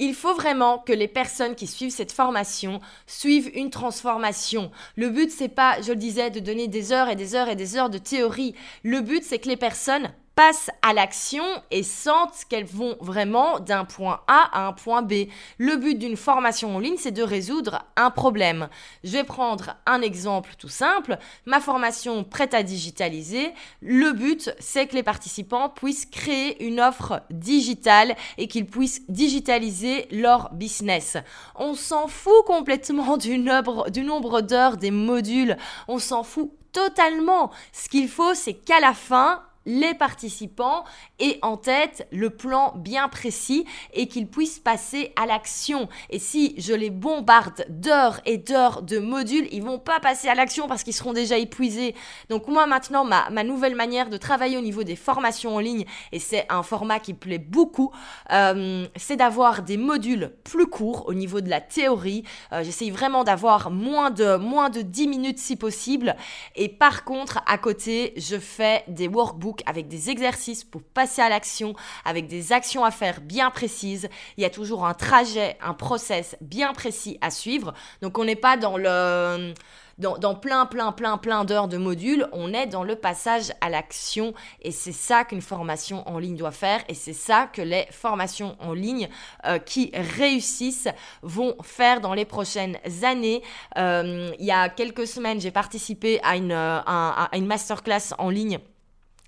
Il 0.00 0.14
faut 0.14 0.34
vraiment 0.34 0.78
que 0.78 0.92
les 0.92 1.08
personnes 1.08 1.56
qui 1.56 1.66
suivent 1.66 1.92
cette 1.92 2.12
formation 2.12 2.80
suivent 3.06 3.50
une 3.52 3.70
transformation. 3.70 4.70
Le 4.96 5.10
but, 5.10 5.30
c'est 5.30 5.48
pas, 5.48 5.80
je 5.82 5.90
le 5.90 5.98
disais, 5.98 6.30
de 6.30 6.38
donner 6.38 6.68
des 6.68 6.92
heures 6.92 7.08
et 7.08 7.16
des 7.16 7.34
heures 7.34 7.48
et 7.48 7.56
des 7.56 7.76
heures 7.76 7.90
de 7.90 7.98
théorie. 7.98 8.54
Le 8.84 9.00
but, 9.00 9.24
c'est 9.24 9.40
que 9.40 9.48
les 9.48 9.56
personnes 9.56 10.12
passent 10.38 10.70
à 10.82 10.92
l'action 10.92 11.42
et 11.72 11.82
sentent 11.82 12.44
qu'elles 12.48 12.64
vont 12.64 12.96
vraiment 13.00 13.58
d'un 13.58 13.84
point 13.84 14.20
A 14.28 14.48
à 14.52 14.68
un 14.68 14.72
point 14.72 15.02
B. 15.02 15.26
Le 15.58 15.74
but 15.74 15.98
d'une 15.98 16.16
formation 16.16 16.76
en 16.76 16.78
ligne, 16.78 16.94
c'est 16.96 17.10
de 17.10 17.24
résoudre 17.24 17.84
un 17.96 18.12
problème. 18.12 18.68
Je 19.02 19.10
vais 19.10 19.24
prendre 19.24 19.74
un 19.84 20.00
exemple 20.00 20.50
tout 20.56 20.68
simple. 20.68 21.18
Ma 21.44 21.58
formation 21.58 22.22
prête 22.22 22.54
à 22.54 22.62
digitaliser. 22.62 23.50
Le 23.82 24.12
but, 24.12 24.54
c'est 24.60 24.86
que 24.86 24.94
les 24.94 25.02
participants 25.02 25.70
puissent 25.70 26.06
créer 26.06 26.64
une 26.64 26.78
offre 26.78 27.20
digitale 27.30 28.14
et 28.36 28.46
qu'ils 28.46 28.66
puissent 28.66 29.02
digitaliser 29.08 30.06
leur 30.12 30.50
business. 30.52 31.16
On 31.56 31.74
s'en 31.74 32.06
fout 32.06 32.44
complètement 32.46 33.16
du 33.16 33.38
nombre, 33.38 33.90
du 33.90 34.04
nombre 34.04 34.40
d'heures 34.40 34.76
des 34.76 34.92
modules. 34.92 35.56
On 35.88 35.98
s'en 35.98 36.22
fout 36.22 36.52
totalement. 36.72 37.50
Ce 37.72 37.88
qu'il 37.88 38.08
faut, 38.08 38.34
c'est 38.34 38.54
qu'à 38.54 38.78
la 38.78 38.94
fin, 38.94 39.42
les 39.68 39.92
participants 39.92 40.84
aient 41.18 41.38
en 41.42 41.58
tête 41.58 42.08
le 42.10 42.30
plan 42.30 42.72
bien 42.74 43.08
précis 43.08 43.66
et 43.92 44.08
qu'ils 44.08 44.26
puissent 44.26 44.58
passer 44.58 45.12
à 45.14 45.26
l'action. 45.26 45.90
Et 46.08 46.18
si 46.18 46.54
je 46.58 46.72
les 46.72 46.88
bombarde 46.88 47.66
d'heures 47.68 48.20
et 48.24 48.38
d'heures 48.38 48.80
de 48.80 48.98
modules, 48.98 49.46
ils 49.52 49.62
vont 49.62 49.78
pas 49.78 50.00
passer 50.00 50.28
à 50.28 50.34
l'action 50.34 50.68
parce 50.68 50.82
qu'ils 50.82 50.94
seront 50.94 51.12
déjà 51.12 51.36
épuisés. 51.36 51.94
Donc 52.30 52.48
moi 52.48 52.66
maintenant, 52.66 53.04
ma, 53.04 53.44
nouvelle 53.44 53.74
manière 53.74 54.08
de 54.08 54.16
travailler 54.16 54.56
au 54.56 54.62
niveau 54.62 54.84
des 54.84 54.96
formations 54.96 55.56
en 55.56 55.58
ligne, 55.58 55.84
et 56.12 56.18
c'est 56.18 56.46
un 56.48 56.62
format 56.62 56.98
qui 56.98 57.12
plaît 57.12 57.38
beaucoup, 57.38 57.92
euh, 58.32 58.86
c'est 58.96 59.16
d'avoir 59.16 59.62
des 59.62 59.76
modules 59.76 60.32
plus 60.44 60.66
courts 60.66 61.04
au 61.08 61.14
niveau 61.14 61.42
de 61.42 61.50
la 61.50 61.60
théorie. 61.60 62.24
Euh, 62.52 62.62
j'essaye 62.62 62.90
vraiment 62.90 63.22
d'avoir 63.22 63.70
moins 63.70 64.10
de, 64.10 64.36
moins 64.36 64.70
de 64.70 64.80
10 64.80 65.08
minutes 65.08 65.38
si 65.38 65.56
possible. 65.56 66.16
Et 66.56 66.70
par 66.70 67.04
contre, 67.04 67.40
à 67.46 67.58
côté, 67.58 68.14
je 68.16 68.38
fais 68.38 68.84
des 68.88 69.08
workbooks 69.08 69.57
avec 69.66 69.88
des 69.88 70.10
exercices 70.10 70.64
pour 70.64 70.82
passer 70.82 71.22
à 71.22 71.28
l'action, 71.28 71.74
avec 72.04 72.26
des 72.26 72.52
actions 72.52 72.84
à 72.84 72.90
faire 72.90 73.20
bien 73.20 73.50
précises. 73.50 74.08
Il 74.36 74.42
y 74.42 74.46
a 74.46 74.50
toujours 74.50 74.86
un 74.86 74.94
trajet, 74.94 75.56
un 75.62 75.74
process 75.74 76.36
bien 76.40 76.72
précis 76.72 77.18
à 77.20 77.30
suivre. 77.30 77.74
Donc 78.02 78.18
on 78.18 78.24
n'est 78.24 78.36
pas 78.36 78.56
dans 78.56 78.76
le 78.76 79.54
dans, 79.98 80.34
plein, 80.34 80.66
plein, 80.66 80.92
plein, 80.92 81.18
plein 81.18 81.44
d'heures 81.44 81.68
de 81.68 81.76
modules, 81.76 82.28
on 82.32 82.52
est 82.52 82.66
dans 82.66 82.84
le 82.84 82.96
passage 82.96 83.52
à 83.60 83.68
l'action. 83.68 84.32
Et 84.62 84.70
c'est 84.70 84.92
ça 84.92 85.24
qu'une 85.24 85.42
formation 85.42 86.08
en 86.08 86.18
ligne 86.18 86.36
doit 86.36 86.52
faire. 86.52 86.80
Et 86.88 86.94
c'est 86.94 87.12
ça 87.12 87.48
que 87.52 87.62
les 87.62 87.86
formations 87.90 88.56
en 88.60 88.72
ligne 88.72 89.08
euh, 89.44 89.58
qui 89.58 89.90
réussissent 89.94 90.88
vont 91.22 91.56
faire 91.62 92.00
dans 92.00 92.14
les 92.14 92.24
prochaines 92.24 92.76
années. 93.02 93.42
Euh, 93.76 94.30
il 94.38 94.46
y 94.46 94.52
a 94.52 94.68
quelques 94.68 95.06
semaines, 95.06 95.40
j'ai 95.40 95.50
participé 95.50 96.20
à 96.22 96.36
une, 96.36 96.52
euh, 96.52 96.78
à 96.86 97.28
une 97.34 97.46
masterclass 97.46 98.14
en 98.18 98.30
ligne 98.30 98.58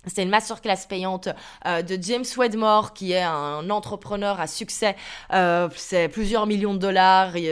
c'est 0.07 0.23
une 0.23 0.29
masterclass 0.29 0.87
payante 0.89 1.29
euh, 1.67 1.83
de 1.83 1.97
James 2.01 2.25
Wedmore, 2.35 2.93
qui 2.93 3.11
est 3.11 3.21
un 3.21 3.69
entrepreneur 3.69 4.39
à 4.39 4.47
succès. 4.47 4.95
Euh, 5.31 5.69
c'est 5.75 6.09
plusieurs 6.09 6.47
millions 6.47 6.73
de 6.73 6.79
dollars. 6.79 7.37
Il, 7.37 7.45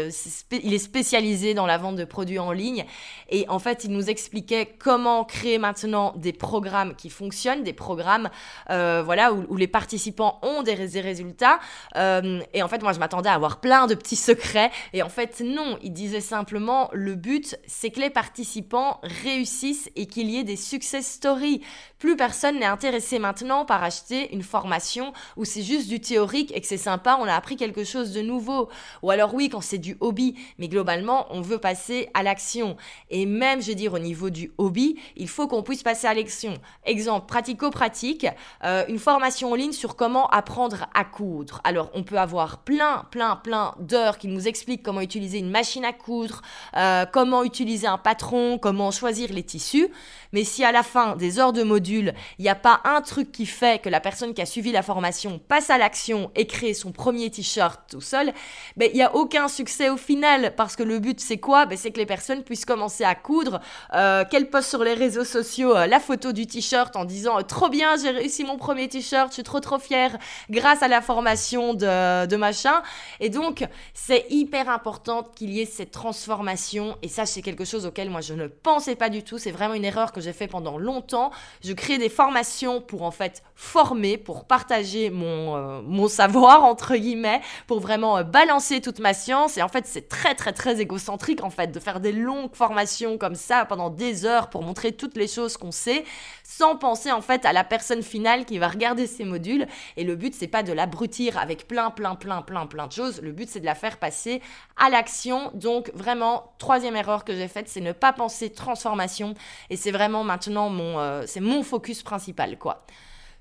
est 0.73 0.79
spécialisé 0.79 1.53
dans 1.53 1.67
la 1.67 1.77
vente 1.77 1.95
de 1.95 2.05
produits 2.05 2.39
en 2.39 2.51
ligne. 2.51 2.85
Et 3.29 3.45
en 3.49 3.59
fait, 3.59 3.83
il 3.83 3.91
nous 3.91 4.09
expliquait 4.09 4.65
comment 4.79 5.25
créer 5.25 5.59
maintenant 5.59 6.13
des 6.15 6.33
programmes 6.33 6.95
qui 6.95 7.11
fonctionnent, 7.11 7.63
des 7.63 7.73
programmes 7.73 8.29
euh, 8.71 9.03
voilà, 9.05 9.31
où, 9.31 9.55
les 9.55 9.67
participants 9.67 10.39
ont 10.41 10.63
des, 10.63 10.87
des 10.87 11.01
résultats. 11.01 11.59
et 11.95 12.63
en 12.63 12.67
fait, 12.67 12.81
moi, 12.81 12.93
je 12.93 12.99
m'attendais 12.99 13.29
à 13.29 13.33
avoir 13.33 13.59
plein 13.59 13.85
de 13.85 13.93
petits 13.93 14.15
secrets. 14.15 14.71
Et 14.93 15.03
en 15.03 15.09
fait, 15.09 15.41
non. 15.45 15.77
Il 15.83 15.93
disait 15.93 16.21
simplement, 16.21 16.89
le 16.93 17.13
but, 17.13 17.59
c'est 17.67 17.91
que 17.91 17.99
les 17.99 18.09
participants 18.09 18.99
réussissent 19.03 19.91
et 19.95 20.07
qu'il 20.07 20.31
y 20.31 20.37
ait 20.37 20.43
des 20.43 20.55
success 20.55 21.05
stories. 21.05 21.61
Plus 21.99 22.15
personne 22.15 22.38
personne 22.39 22.59
n'est 22.59 22.65
intéressé 22.65 23.19
maintenant 23.19 23.65
par 23.65 23.83
acheter 23.83 24.33
une 24.33 24.43
formation 24.43 25.11
où 25.35 25.43
c'est 25.43 25.61
juste 25.61 25.89
du 25.89 25.99
théorique 25.99 26.55
et 26.55 26.61
que 26.61 26.67
c'est 26.67 26.77
sympa, 26.77 27.17
on 27.19 27.25
a 27.25 27.33
appris 27.33 27.57
quelque 27.57 27.83
chose 27.83 28.13
de 28.13 28.21
nouveau. 28.21 28.69
Ou 29.03 29.11
alors 29.11 29.33
oui, 29.33 29.49
quand 29.49 29.59
c'est 29.59 29.77
du 29.77 29.97
hobby, 29.99 30.35
mais 30.57 30.69
globalement, 30.69 31.27
on 31.31 31.41
veut 31.41 31.57
passer 31.57 32.07
à 32.13 32.23
l'action. 32.23 32.77
Et 33.09 33.25
même, 33.25 33.61
je 33.61 33.67
veux 33.67 33.75
dire, 33.75 33.91
au 33.91 33.99
niveau 33.99 34.29
du 34.29 34.53
hobby, 34.57 34.97
il 35.17 35.27
faut 35.27 35.49
qu'on 35.49 35.63
puisse 35.63 35.83
passer 35.83 36.07
à 36.07 36.13
l'action. 36.13 36.53
Exemple, 36.85 37.25
pratico-pratique, 37.25 38.25
euh, 38.63 38.85
une 38.87 38.99
formation 38.99 39.51
en 39.51 39.55
ligne 39.55 39.73
sur 39.73 39.97
comment 39.97 40.29
apprendre 40.29 40.85
à 40.93 41.03
coudre. 41.03 41.59
Alors, 41.65 41.91
on 41.93 42.03
peut 42.03 42.19
avoir 42.19 42.59
plein, 42.59 43.05
plein, 43.11 43.35
plein 43.35 43.75
d'heures 43.79 44.17
qui 44.17 44.29
nous 44.29 44.47
expliquent 44.47 44.81
comment 44.81 45.01
utiliser 45.01 45.39
une 45.39 45.51
machine 45.51 45.83
à 45.83 45.91
coudre, 45.91 46.41
euh, 46.77 47.05
comment 47.05 47.43
utiliser 47.43 47.87
un 47.87 47.97
patron, 47.97 48.57
comment 48.57 48.91
choisir 48.91 49.33
les 49.33 49.43
tissus. 49.43 49.89
Mais 50.31 50.45
si 50.45 50.63
à 50.63 50.71
la 50.71 50.83
fin 50.83 51.17
des 51.17 51.37
heures 51.37 51.51
de 51.51 51.63
module, 51.63 52.13
il 52.37 52.43
n'y 52.43 52.49
a 52.49 52.55
pas 52.55 52.81
un 52.83 53.01
truc 53.01 53.31
qui 53.31 53.45
fait 53.45 53.81
que 53.81 53.89
la 53.89 53.99
personne 53.99 54.33
qui 54.33 54.41
a 54.41 54.45
suivi 54.45 54.71
la 54.71 54.83
formation 54.83 55.39
passe 55.39 55.69
à 55.69 55.77
l'action 55.77 56.31
et 56.35 56.47
crée 56.47 56.73
son 56.73 56.91
premier 56.91 57.29
t-shirt 57.29 57.81
tout 57.89 58.01
seul, 58.01 58.33
ben, 58.77 58.89
il 58.93 58.95
n'y 58.95 59.03
a 59.03 59.15
aucun 59.15 59.47
succès 59.47 59.89
au 59.89 59.97
final. 59.97 60.53
Parce 60.55 60.75
que 60.75 60.83
le 60.83 60.99
but, 60.99 61.19
c'est 61.19 61.37
quoi? 61.37 61.65
Ben, 61.65 61.77
C'est 61.77 61.91
que 61.91 61.97
les 61.97 62.05
personnes 62.05 62.43
puissent 62.43 62.65
commencer 62.65 63.03
à 63.03 63.15
coudre, 63.15 63.59
euh, 63.93 64.25
qu'elles 64.25 64.49
postent 64.49 64.69
sur 64.69 64.83
les 64.83 64.93
réseaux 64.93 65.23
sociaux 65.23 65.75
euh, 65.75 65.87
la 65.87 65.99
photo 65.99 66.31
du 66.31 66.47
t-shirt 66.47 66.95
en 66.95 67.05
disant 67.05 67.41
Trop 67.43 67.69
bien, 67.69 67.95
j'ai 67.97 68.11
réussi 68.11 68.43
mon 68.43 68.57
premier 68.57 68.87
t-shirt, 68.87 69.29
je 69.29 69.35
suis 69.35 69.43
trop 69.43 69.59
trop 69.59 69.79
fière 69.79 70.17
grâce 70.49 70.83
à 70.83 70.87
la 70.87 71.01
formation 71.01 71.73
de, 71.73 72.25
de 72.25 72.35
machin. 72.35 72.81
Et 73.19 73.29
donc, 73.29 73.65
c'est 73.93 74.25
hyper 74.29 74.69
important 74.69 75.23
qu'il 75.23 75.51
y 75.51 75.61
ait 75.61 75.65
cette 75.65 75.91
transformation. 75.91 76.97
Et 77.01 77.07
ça, 77.07 77.25
c'est 77.25 77.41
quelque 77.41 77.65
chose 77.65 77.85
auquel 77.85 78.09
moi, 78.09 78.21
je 78.21 78.33
ne 78.33 78.47
pensais 78.47 78.95
pas 78.95 79.09
du 79.09 79.23
tout. 79.23 79.37
C'est 79.37 79.51
vraiment 79.51 79.73
une 79.73 79.85
erreur 79.85 80.11
que 80.11 80.21
j'ai 80.21 80.33
fait 80.33 80.47
pendant 80.47 80.77
longtemps. 80.77 81.31
Je 81.63 81.73
crée 81.73 81.97
des 81.97 82.09
formation 82.19 82.81
pour 82.81 83.03
en 83.03 83.11
fait 83.11 83.43
former, 83.55 84.17
pour 84.17 84.43
partager 84.43 85.09
mon, 85.09 85.55
euh, 85.55 86.07
savoir 86.09 86.65
entre 86.65 86.97
guillemets, 86.97 87.39
pour 87.65 87.79
vraiment 87.79 88.17
euh, 88.17 88.23
balancer 88.23 88.81
toute 88.81 88.99
ma 88.99 89.13
science. 89.13 89.57
Et 89.57 89.61
en 89.61 89.69
fait, 89.69 89.85
c'est 89.87 90.09
très 90.09 90.35
très 90.35 90.51
très 90.51 90.81
égocentrique 90.81 91.45
en 91.45 91.49
fait 91.49 91.67
de 91.67 91.79
faire 91.79 92.01
des 92.01 92.11
longues 92.11 92.53
formations 92.53 93.17
comme 93.17 93.35
ça 93.35 93.63
pendant 93.63 93.89
des 93.89 94.25
heures 94.25 94.49
pour 94.49 94.63
montrer 94.63 94.91
toutes 94.91 95.15
les 95.15 95.29
choses 95.29 95.55
qu'on 95.55 95.71
sait, 95.71 96.03
sans 96.49 96.75
penser 96.75 97.11
en 97.11 97.21
fait 97.21 97.45
à 97.45 97.53
la 97.53 97.63
personne 97.63 98.01
finale 98.01 98.43
qui 98.43 98.57
va 98.57 98.69
regarder 98.69 99.05
ces 99.05 99.23
modules. 99.23 99.67
Et 99.97 100.03
le 100.03 100.15
but 100.15 100.33
c'est 100.33 100.47
pas 100.47 100.63
de 100.63 100.73
l'abrutir 100.73 101.37
avec 101.37 101.67
plein 101.67 101.91
plein 101.91 102.15
plein 102.15 102.41
plein 102.41 102.65
plein 102.65 102.87
de 102.87 102.91
choses. 102.91 103.21
Le 103.21 103.31
but 103.31 103.47
c'est 103.47 103.59
de 103.59 103.65
la 103.65 103.75
faire 103.75 103.97
passer 103.97 104.41
à 104.75 104.89
l'action. 104.89 105.51
Donc 105.53 105.91
vraiment 105.93 106.53
troisième 106.57 106.95
erreur 106.95 107.23
que 107.23 107.35
j'ai 107.35 107.47
faite, 107.47 107.69
c'est 107.69 107.81
ne 107.81 107.91
pas 107.91 108.13
penser 108.13 108.49
transformation. 108.51 109.35
Et 109.69 109.75
c'est 109.75 109.91
vraiment 109.91 110.23
maintenant 110.23 110.69
mon 110.69 110.97
euh, 110.97 111.23
c'est 111.27 111.39
mon 111.39 111.61
focus 111.61 112.01
principal, 112.01 112.57
quoi. 112.57 112.83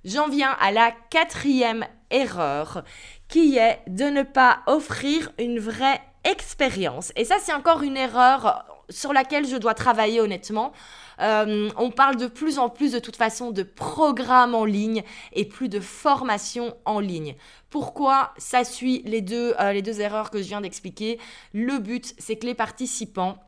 J'en 0.05 0.29
viens 0.29 0.55
à 0.61 0.71
la 0.71 0.93
quatrième 1.11 1.87
erreur, 2.11 2.85
qui 3.29 3.57
est 3.57 3.81
de 3.88 4.05
ne 4.05 4.23
pas 4.23 4.61
offrir 4.67 5.33
une 5.38 5.59
vraie 5.59 6.00
expérience. 6.25 7.11
Et 7.17 7.25
ça, 7.25 7.37
c'est 7.41 7.53
encore 7.53 7.83
une 7.83 7.97
erreur 7.97 8.65
sur 8.91 9.12
laquelle 9.12 9.47
je 9.47 9.57
dois 9.57 9.75
travailler 9.75 10.21
honnêtement. 10.21 10.73
Euh, 11.20 11.70
on 11.76 11.90
parle 11.90 12.16
de 12.16 12.26
plus 12.26 12.58
en 12.58 12.68
plus 12.68 12.92
de 12.92 12.98
toute 12.98 13.16
façon 13.16 13.50
de 13.50 13.62
programmes 13.62 14.54
en 14.54 14.64
ligne 14.64 15.02
et 15.32 15.44
plus 15.44 15.68
de 15.68 15.80
formation 15.80 16.76
en 16.84 17.00
ligne. 17.00 17.37
Pourquoi 17.70 18.32
ça 18.38 18.64
suit 18.64 19.02
les 19.04 19.20
deux, 19.20 19.54
euh, 19.60 19.72
les 19.72 19.82
deux 19.82 20.00
erreurs 20.00 20.30
que 20.30 20.38
je 20.38 20.48
viens 20.48 20.60
d'expliquer? 20.60 21.18
Le 21.52 21.78
but, 21.78 22.14
c'est 22.18 22.37
que 22.37 22.46
les 22.46 22.54
participants 22.54 23.38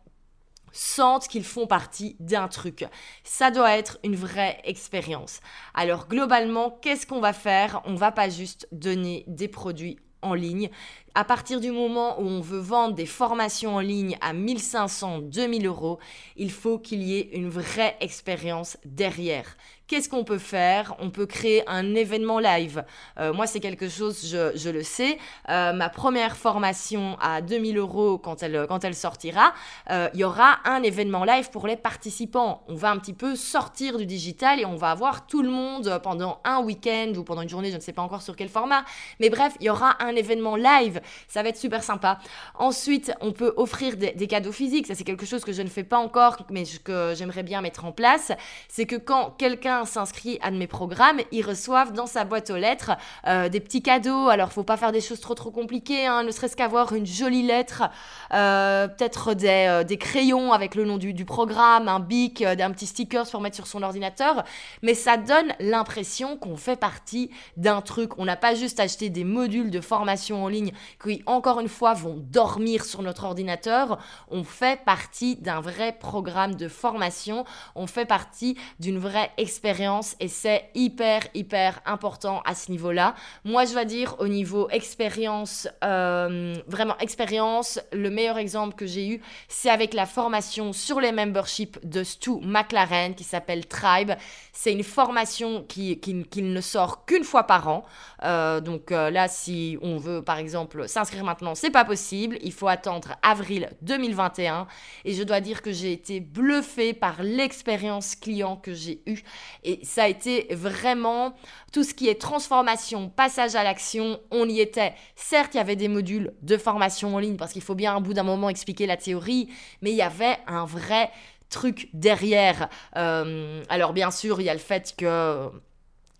sentent 0.73 1.29
qu'ils 1.29 1.45
font 1.45 1.67
partie 1.67 2.17
d'un 2.21 2.49
truc. 2.49 2.85
Ça 3.25 3.51
doit 3.51 3.77
être 3.77 3.99
une 4.05 4.17
vraie 4.17 4.61
expérience. 4.65 5.41
Alors 5.75 6.07
globalement, 6.07 6.79
qu'est-ce 6.83 7.07
qu'on 7.07 7.21
va 7.21 7.33
faire? 7.33 7.83
On 7.87 7.95
va 7.95 8.13
pas 8.13 8.29
juste 8.29 8.69
donner 8.71 9.25
des 9.27 9.49
produits 9.49 9.99
en 10.23 10.35
ligne. 10.35 10.71
À 11.15 11.25
partir 11.25 11.61
du 11.61 11.73
moment 11.73 12.21
où 12.21 12.25
on 12.25 12.41
veut 12.41 12.61
vendre 12.61 12.95
des 12.95 13.07
formations 13.07 13.75
en 13.77 13.81
ligne 13.81 14.17
à 14.21 14.33
1500, 14.33 15.19
2000 15.23 15.67
euros, 15.67 15.99
il 16.37 16.53
faut 16.53 16.79
qu'il 16.79 17.03
y 17.03 17.19
ait 17.19 17.31
une 17.33 17.49
vraie 17.49 17.97
expérience 18.01 18.77
derrière. 18.85 19.57
Qu'est-ce 19.91 20.09
qu'on 20.09 20.23
peut 20.23 20.39
faire? 20.39 20.95
On 21.01 21.11
peut 21.11 21.27
créer 21.27 21.69
un 21.69 21.97
événement 21.97 22.39
live. 22.39 22.85
Euh, 23.19 23.33
moi, 23.33 23.49
c'est 23.49 23.59
quelque 23.59 23.89
chose, 23.89 24.25
je, 24.25 24.71
le 24.71 24.85
sais. 24.85 25.19
Euh, 25.49 25.73
ma 25.73 25.89
première 25.89 26.37
formation 26.37 27.17
à 27.21 27.41
2000 27.41 27.77
euros 27.77 28.17
quand 28.17 28.45
elle, 28.45 28.67
quand 28.69 28.85
elle 28.85 28.95
sortira, 28.95 29.53
euh, 29.91 30.09
il 30.15 30.21
y 30.21 30.25
aura 30.25 30.61
un 30.65 30.85
événement 30.85 31.25
live 31.25 31.51
pour 31.51 31.67
les 31.67 31.75
participants. 31.75 32.63
On 32.69 32.77
va 32.77 32.93
un 32.93 32.99
petit 32.99 33.15
peu 33.15 33.35
sortir 33.35 33.99
du 33.99 34.07
digital 34.07 34.61
et 34.61 34.65
on 34.65 34.77
va 34.77 34.93
avoir 34.93 35.27
tout 35.27 35.43
le 35.43 35.51
monde 35.51 35.99
pendant 36.05 36.39
un 36.45 36.61
week-end 36.61 37.13
ou 37.17 37.25
pendant 37.25 37.43
une 37.43 37.49
journée, 37.49 37.73
je 37.73 37.77
ne 37.77 37.81
sais 37.81 37.93
pas 37.93 38.03
encore 38.03 38.23
sur 38.23 38.37
quel 38.37 38.49
format. 38.49 38.85
Mais 39.19 39.29
bref, 39.29 39.55
il 39.59 39.67
y 39.67 39.71
aura 39.71 40.01
un 40.05 40.15
événement 40.15 40.55
live. 40.55 41.00
Ça 41.29 41.43
va 41.43 41.49
être 41.49 41.57
super 41.57 41.83
sympa. 41.83 42.19
Ensuite, 42.55 43.13
on 43.21 43.33
peut 43.33 43.53
offrir 43.57 43.97
des, 43.97 44.27
cadeaux 44.27 44.53
physiques. 44.53 44.87
Ça, 44.87 44.95
c'est 44.95 45.05
quelque 45.05 45.27
chose 45.27 45.45
que 45.45 45.53
je 45.53 45.63
ne 45.63 45.69
fais 45.69 45.85
pas 45.85 45.99
encore, 45.99 46.39
mais 46.51 46.65
que 46.85 47.15
j'aimerais 47.17 47.43
bien 47.43 47.61
mettre 47.61 47.85
en 47.85 47.93
place. 47.93 48.33
C'est 48.69 48.87
que 48.87 48.97
quand 48.97 49.31
quelqu'un 49.39 49.85
s'inscrit 49.85 50.39
à 50.43 50.51
de 50.51 50.57
mes 50.57 50.67
programmes, 50.67 51.21
ils 51.33 51.43
reçoivent 51.43 51.93
dans 51.93 52.07
sa 52.07 52.25
boîte 52.25 52.51
aux 52.51 52.57
lettres 52.57 52.93
euh, 53.27 53.49
des 53.49 53.61
petits 53.61 53.83
cadeaux. 53.83 54.29
Alors, 54.29 54.53
faut 54.53 54.63
pas 54.63 54.77
faire 54.77 54.93
des 54.93 55.01
choses 55.01 55.21
trop 55.21 55.35
trop 55.35 55.51
compliquées, 55.51 56.07
hein, 56.07 56.23
ne 56.23 56.31
serait-ce 56.31 56.57
qu'avoir 56.57 56.93
une 56.93 57.07
jolie 57.07 57.43
lettre, 57.43 57.85
euh, 58.33 58.89
peut-être 58.89 59.35
des, 59.35 59.49
euh, 59.49 59.85
des, 59.85 59.99
crayons 59.99 60.53
avec 60.53 60.75
le 60.75 60.85
nom 60.85 60.99
du, 60.99 61.13
du 61.13 61.25
programme, 61.25 61.89
un 61.89 62.01
bic, 62.01 62.43
d'un 62.43 62.71
petit 62.71 62.87
sticker 62.87 63.29
pour 63.31 63.41
mettre 63.41 63.57
sur 63.57 63.67
son 63.67 63.83
ordinateur. 63.83 64.45
Mais 64.83 64.95
ça 64.95 65.17
donne 65.17 65.53
l'impression 65.61 66.37
qu'on 66.37 66.57
fait 66.57 66.77
partie 66.77 67.31
d'un 67.57 67.81
truc. 67.81 68.19
On 68.19 68.25
n'a 68.25 68.37
pas 68.37 68.55
juste 68.55 68.81
acheté 68.81 69.11
des 69.11 69.25
modules 69.25 69.71
de 69.71 69.81
formation 69.81 70.45
en 70.45 70.49
ligne 70.49 70.73
qui, 71.03 71.23
encore 71.27 71.61
une 71.61 71.69
fois, 71.69 71.95
vont 71.95 72.17
dormir 72.17 72.85
sur 72.85 73.03
notre 73.03 73.25
ordinateur. 73.25 73.99
On 74.31 74.45
fait 74.45 74.85
partie 74.85 75.37
d'un 75.37 75.61
vrai 75.61 75.97
programme 75.99 76.55
de 76.55 76.69
formation. 76.69 77.45
On 77.75 77.87
fait 77.87 78.07
partie 78.07 78.57
d'une 78.79 78.99
vraie 78.99 79.31
expérience 79.37 80.17
et 80.21 80.29
c'est 80.29 80.71
hyper, 80.75 81.23
hyper 81.35 81.81
important 81.87 82.43
à 82.45 82.55
ce 82.55 82.71
niveau-là. 82.71 83.15
Moi, 83.45 83.65
je 83.65 83.75
vais 83.75 83.87
dire 83.87 84.17
au 84.19 84.29
niveau 84.29 84.69
expérience, 84.71 85.69
euh, 85.85 86.55
vraiment 86.67 86.97
expérience, 86.99 87.81
le 87.93 88.11
meilleur 88.11 88.39
exemple 88.39 88.75
que 88.75 88.87
j'ai 88.87 89.09
eu, 89.09 89.23
c'est 89.49 89.71
avec 89.71 89.95
la 89.95 90.07
formation 90.07 90.73
sur 90.73 91.01
les 91.01 91.13
memberships 91.13 91.79
de 91.85 92.03
Stu 92.05 92.41
McLaren 92.43 93.15
qui 93.15 93.25
s'appelle 93.25 93.67
Tribe. 93.67 94.13
C'est 94.53 94.73
une 94.73 94.83
formation 94.83 95.65
qui, 95.69 95.99
qui, 96.01 96.43
ne 96.43 96.61
sort 96.61 97.05
qu'une 97.05 97.25
fois 97.25 97.45
par 97.45 97.69
an. 97.69 97.85
Euh, 98.25 98.61
donc 98.61 98.93
euh, 98.93 99.11
là, 99.11 99.29
si 99.29 99.79
on 99.83 99.97
veut, 99.97 100.23
par 100.23 100.39
exemple, 100.39 100.80
s'inscrire 100.87 101.25
maintenant, 101.25 101.55
c'est 101.55 101.71
pas 101.71 101.85
possible. 101.85 102.39
Il 102.43 102.53
faut 102.53 102.69
attendre 102.69 103.17
avril 103.23 103.71
2021. 103.83 104.67
Et 105.05 105.15
je 105.15 105.23
dois 105.23 105.41
dire 105.41 105.63
que 105.63 105.73
j'ai 105.73 105.93
été 105.93 106.21
bluffée 106.21 106.93
par 106.93 107.23
l'expérience 107.23 108.15
client 108.15 108.57
que 108.57 108.75
j'ai 108.75 109.03
eue. 109.07 109.23
Et 109.65 109.81
ça 109.85 110.05
a 110.05 110.09
été 110.09 110.49
vraiment 110.51 111.35
tout 111.73 111.85
ce 111.85 111.95
qui 111.95 112.09
est 112.09 112.21
transformation, 112.21 113.09
passage 113.09 113.55
à 113.55 113.63
l'action, 113.63 114.21
on 114.31 114.49
y 114.49 114.61
était. 114.61 114.95
Certes, 115.17 115.55
il 115.55 115.59
y 115.59 115.61
avait 115.61 115.77
des 115.77 115.89
modules 115.89 116.33
de 116.43 116.57
formation 116.57 117.15
en 117.15 117.19
ligne 117.19 117.37
parce 117.37 117.53
qu'il 117.53 117.63
faut 117.63 117.75
bien 117.75 117.95
un 117.95 118.01
bout 118.01 118.15
d'un 118.15 118.23
moment 118.23 118.49
expliquer 118.49 118.87
la 118.87 118.97
théorie, 118.97 119.49
mais 119.83 119.91
il 119.91 119.97
y 119.97 120.03
avait 120.03 120.39
un 120.47 120.65
vrai 120.65 121.11
truc 121.49 121.89
derrière. 121.93 122.69
Euh, 122.97 123.63
alors 123.69 123.93
bien 123.93 124.11
sûr, 124.11 124.41
il 124.41 124.45
y 124.45 124.49
a 124.49 124.55
le 124.55 124.61
fait 124.61 124.95
que 124.97 125.51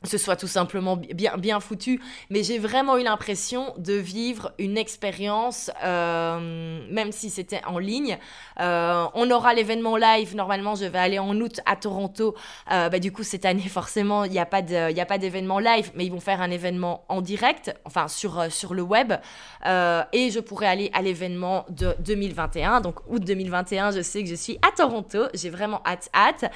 ce 0.05 0.17
soit 0.17 0.37
tout 0.37 0.47
simplement 0.47 0.97
bien, 0.97 1.61
foutu, 1.61 2.01
mais 2.31 2.43
j'ai 2.43 2.59
vraiment 2.59 2.97
eu 2.97 3.03
l'impression 3.03 3.75
de 3.77 3.93
vivre 3.93 4.53
une 4.59 4.79
expérience, 4.79 5.71
euh, 5.85 6.81
même 6.91 7.13
si 7.13 7.29
c'était 7.29 7.61
en 7.67 7.79
ligne. 7.79 8.19
Euh, 8.61 9.05
on 9.13 9.31
aura 9.31 9.53
l'événement 9.53 9.99
live, 9.99 10.35
normalement 10.35 10.75
je 10.75 10.87
vais 10.87 10.99
aller 10.99 11.19
en 11.19 11.39
août 11.39 11.61
à 11.67 11.77
Toronto, 11.77 12.35
euh, 12.73 12.89
bah, 12.89 12.99
du 12.99 13.13
coup 13.13 13.23
cette 13.23 13.45
année 13.45 13.61
forcément 13.69 14.25
il 14.25 14.31
n'y 14.31 14.39
a 14.39 14.47
pas 14.47 14.63
d'événement 14.63 15.59
live, 15.59 15.91
mais 15.95 16.07
ils 16.07 16.13
vont 16.13 16.21
faire 16.21 16.41
un 16.41 16.51
événement 16.51 17.05
en 17.09 17.21
direct, 17.21 17.75
enfin 17.85 18.09
sur, 18.09 18.51
sur 18.51 18.73
le 18.73 18.83
web, 18.83 19.13
et 19.67 20.31
je 20.31 20.41
pourrai 20.41 20.67
aller 20.67 20.91
à 20.95 21.03
l'événement 21.03 21.67
de 21.69 21.95
2021, 22.01 22.81
donc 22.81 23.01
août 23.09 23.23
2021, 23.23 23.91
je 23.91 24.01
sais 24.01 24.23
que 24.23 24.31
je 24.31 24.35
suis 24.35 24.59
à 24.67 24.75
Toronto, 24.75 25.25
j'ai 25.35 25.51
vraiment 25.51 25.83
hâte, 25.85 26.09
hâte. 26.15 26.51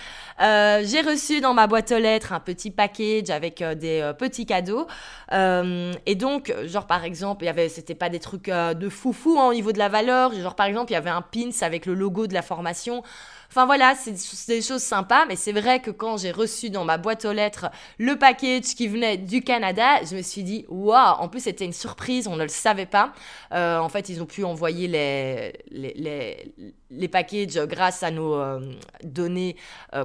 j'ai 0.87 1.03
reçu 1.03 1.43
dans 1.43 1.53
ma 1.53 1.67
boîte 1.67 1.93
aux 1.93 1.99
lettres 1.99 2.33
un 2.33 2.41
petit 2.41 2.71
package 2.71 3.34
avec 3.35 3.63
euh, 3.63 3.75
des 3.75 4.01
euh, 4.01 4.13
petits 4.13 4.47
cadeaux. 4.47 4.87
Euh, 5.33 5.93
et 6.07 6.15
donc, 6.15 6.55
genre 6.65 6.87
par 6.87 7.05
exemple, 7.05 7.45
il 7.45 7.47
y 7.47 7.51
avait, 7.51 7.69
c'était 7.69 7.95
pas 7.95 8.09
des 8.09 8.21
trucs 8.21 8.51
de 8.51 8.89
foufou 8.89 9.39
hein, 9.39 9.49
au 9.49 9.55
niveau 9.55 9.73
de 9.73 9.79
la 9.79 9.89
valeur. 9.89 10.33
Genre 10.33 10.55
par 10.55 10.67
exemple, 10.67 10.93
il 10.93 10.95
y 10.95 10.99
avait 10.99 11.11
un 11.11 11.23
pins 11.23 11.51
avec 11.61 11.87
le 11.87 11.95
logo 11.95 12.27
de 12.27 12.35
la 12.35 12.43
formation. 12.43 13.03
Enfin 13.51 13.67
voilà, 13.67 13.95
c'est 13.95 14.17
des 14.49 14.63
choses 14.63 14.83
sympas, 14.83 15.27
mais 15.27 15.37
c'est 15.37 15.53
vrai 15.53 15.81
que 15.81 15.91
quand 15.93 16.17
j'ai 16.17 16.33
reçu 16.33 16.71
dans 16.71 16.85
ma 16.85 16.99
boîte 16.99 17.25
aux 17.25 17.33
lettres 17.33 17.67
le 17.99 18.19
package 18.19 18.75
qui 18.75 18.89
venait 18.89 19.17
du 19.17 19.43
Canada, 19.43 20.03
je 20.05 20.17
me 20.17 20.23
suis 20.23 20.43
dit, 20.43 20.65
waouh, 20.69 21.21
en 21.21 21.29
plus 21.29 21.41
c'était 21.41 21.65
une 21.65 21.73
surprise, 21.73 22.27
on 22.27 22.35
ne 22.35 22.43
le 22.43 22.49
savait 22.49 22.87
pas. 22.87 23.13
en 23.53 23.89
fait, 23.89 24.09
ils 24.09 24.21
ont 24.23 24.27
pu 24.27 24.43
envoyer 24.43 24.89
les, 24.89 25.53
les, 25.71 25.95
les, 25.95 26.75
packages 27.09 27.59
grâce 27.67 28.03
à 28.03 28.11
nos 28.11 28.41
données. 29.03 29.57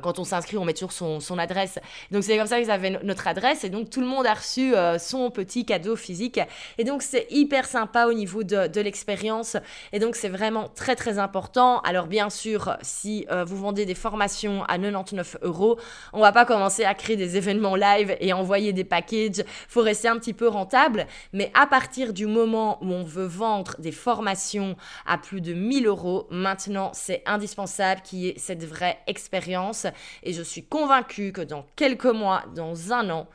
quand 0.01 0.19
on 0.19 0.23
s'inscrit, 0.23 0.57
on 0.57 0.65
met 0.65 0.73
toujours 0.73 0.91
son, 0.91 1.19
son 1.19 1.37
adresse. 1.37 1.79
Donc 2.11 2.23
c'est 2.23 2.37
comme 2.37 2.47
ça 2.47 2.59
qu'ils 2.59 2.71
avaient 2.71 2.99
notre 3.03 3.27
adresse 3.27 3.63
et 3.63 3.69
donc 3.69 3.89
tout 3.89 4.01
le 4.01 4.07
monde 4.07 4.25
a 4.25 4.33
reçu 4.33 4.75
euh, 4.75 4.97
son 4.97 5.31
petit 5.31 5.65
cadeau 5.65 5.95
physique. 5.95 6.39
Et 6.77 6.83
donc 6.83 7.01
c'est 7.01 7.27
hyper 7.29 7.65
sympa 7.65 8.05
au 8.05 8.13
niveau 8.13 8.43
de, 8.43 8.67
de 8.67 8.81
l'expérience 8.81 9.57
et 9.91 9.99
donc 9.99 10.15
c'est 10.15 10.29
vraiment 10.29 10.69
très 10.69 10.95
très 10.95 11.19
important. 11.19 11.79
Alors 11.81 12.07
bien 12.07 12.29
sûr, 12.29 12.77
si 12.81 13.25
euh, 13.31 13.43
vous 13.43 13.57
vendez 13.57 13.85
des 13.85 13.95
formations 13.95 14.63
à 14.63 14.77
99 14.77 15.37
euros, 15.41 15.79
on 16.13 16.21
va 16.21 16.31
pas 16.31 16.45
commencer 16.45 16.83
à 16.85 16.93
créer 16.93 17.15
des 17.15 17.37
événements 17.37 17.75
live 17.75 18.15
et 18.19 18.33
envoyer 18.33 18.73
des 18.73 18.83
packages. 18.83 19.43
Faut 19.67 19.81
rester 19.81 20.07
un 20.07 20.17
petit 20.17 20.33
peu 20.33 20.47
rentable, 20.47 21.07
mais 21.33 21.51
à 21.53 21.67
partir 21.67 22.13
du 22.13 22.25
moment 22.25 22.77
où 22.81 22.91
on 22.91 23.03
veut 23.03 23.25
vendre 23.25 23.75
des 23.79 23.91
formations 23.91 24.75
à 25.05 25.17
plus 25.17 25.41
de 25.41 25.53
1000 25.53 25.87
euros, 25.87 26.27
maintenant 26.29 26.78
c'est 26.93 27.21
indispensable 27.25 28.01
qu'il 28.01 28.19
y 28.19 28.27
ait 28.29 28.37
cette 28.37 28.63
vraie 28.63 28.99
expérience. 29.07 29.85
Et 30.23 30.33
je 30.33 30.41
suis 30.41 30.63
convaincue 30.63 31.31
que 31.31 31.41
dans 31.41 31.65
quelques 31.75 32.05
mois, 32.05 32.43
dans 32.55 32.93
un 32.93 33.09
an, 33.09 33.27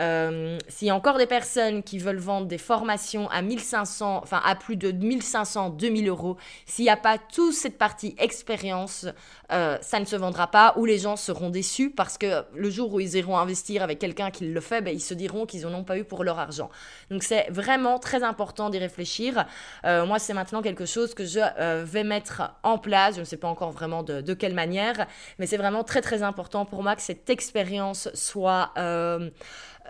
euh, 0.00 0.58
s'il 0.68 0.88
y 0.88 0.90
a 0.90 0.94
encore 0.94 1.18
des 1.18 1.26
personnes 1.26 1.82
qui 1.84 1.98
veulent 1.98 2.18
vendre 2.18 2.48
des 2.48 2.58
formations 2.58 3.28
à 3.30 3.42
1500, 3.42 4.20
enfin 4.22 4.40
à 4.44 4.56
plus 4.56 4.76
de 4.76 4.90
1500, 4.90 5.70
2000 5.70 6.08
euros, 6.08 6.36
s'il 6.66 6.84
n'y 6.84 6.90
a 6.90 6.96
pas 6.96 7.16
toute 7.18 7.54
cette 7.54 7.78
partie 7.78 8.14
expérience, 8.18 9.06
euh, 9.52 9.76
ça 9.80 10.00
ne 10.00 10.04
se 10.04 10.16
vendra 10.16 10.46
pas 10.46 10.74
ou 10.76 10.84
les 10.84 10.98
gens 10.98 11.16
seront 11.16 11.50
déçus 11.50 11.90
parce 11.90 12.18
que 12.18 12.44
le 12.54 12.70
jour 12.70 12.92
où 12.94 13.00
ils 13.00 13.16
iront 13.16 13.36
investir 13.36 13.82
avec 13.82 13.98
quelqu'un 13.98 14.30
qui 14.30 14.46
le 14.46 14.60
fait, 14.60 14.80
ben, 14.80 14.94
ils 14.94 15.00
se 15.00 15.14
diront 15.14 15.46
qu'ils 15.46 15.62
n'en 15.62 15.74
ont 15.74 15.84
pas 15.84 15.98
eu 15.98 16.04
pour 16.04 16.24
leur 16.24 16.38
argent. 16.38 16.70
Donc 17.10 17.22
c'est 17.22 17.46
vraiment 17.50 17.98
très 17.98 18.22
important 18.22 18.70
d'y 18.70 18.78
réfléchir. 18.78 19.46
Euh, 19.84 20.06
moi, 20.06 20.18
c'est 20.18 20.34
maintenant 20.34 20.62
quelque 20.62 20.86
chose 20.86 21.14
que 21.14 21.24
je 21.24 21.40
vais 21.84 22.04
mettre 22.04 22.42
en 22.62 22.78
place. 22.78 23.16
Je 23.16 23.20
ne 23.20 23.24
sais 23.24 23.36
pas 23.36 23.48
encore 23.48 23.70
vraiment 23.70 24.02
de, 24.02 24.20
de 24.20 24.34
quelle 24.34 24.54
manière, 24.54 25.06
mais 25.38 25.46
c'est 25.46 25.56
vraiment 25.58 25.84
très 25.84 26.00
très 26.00 26.22
important 26.22 26.64
pour 26.64 26.82
moi 26.82 26.96
que 26.96 27.02
cette 27.02 27.28
expérience 27.28 28.08
soit 28.14 28.72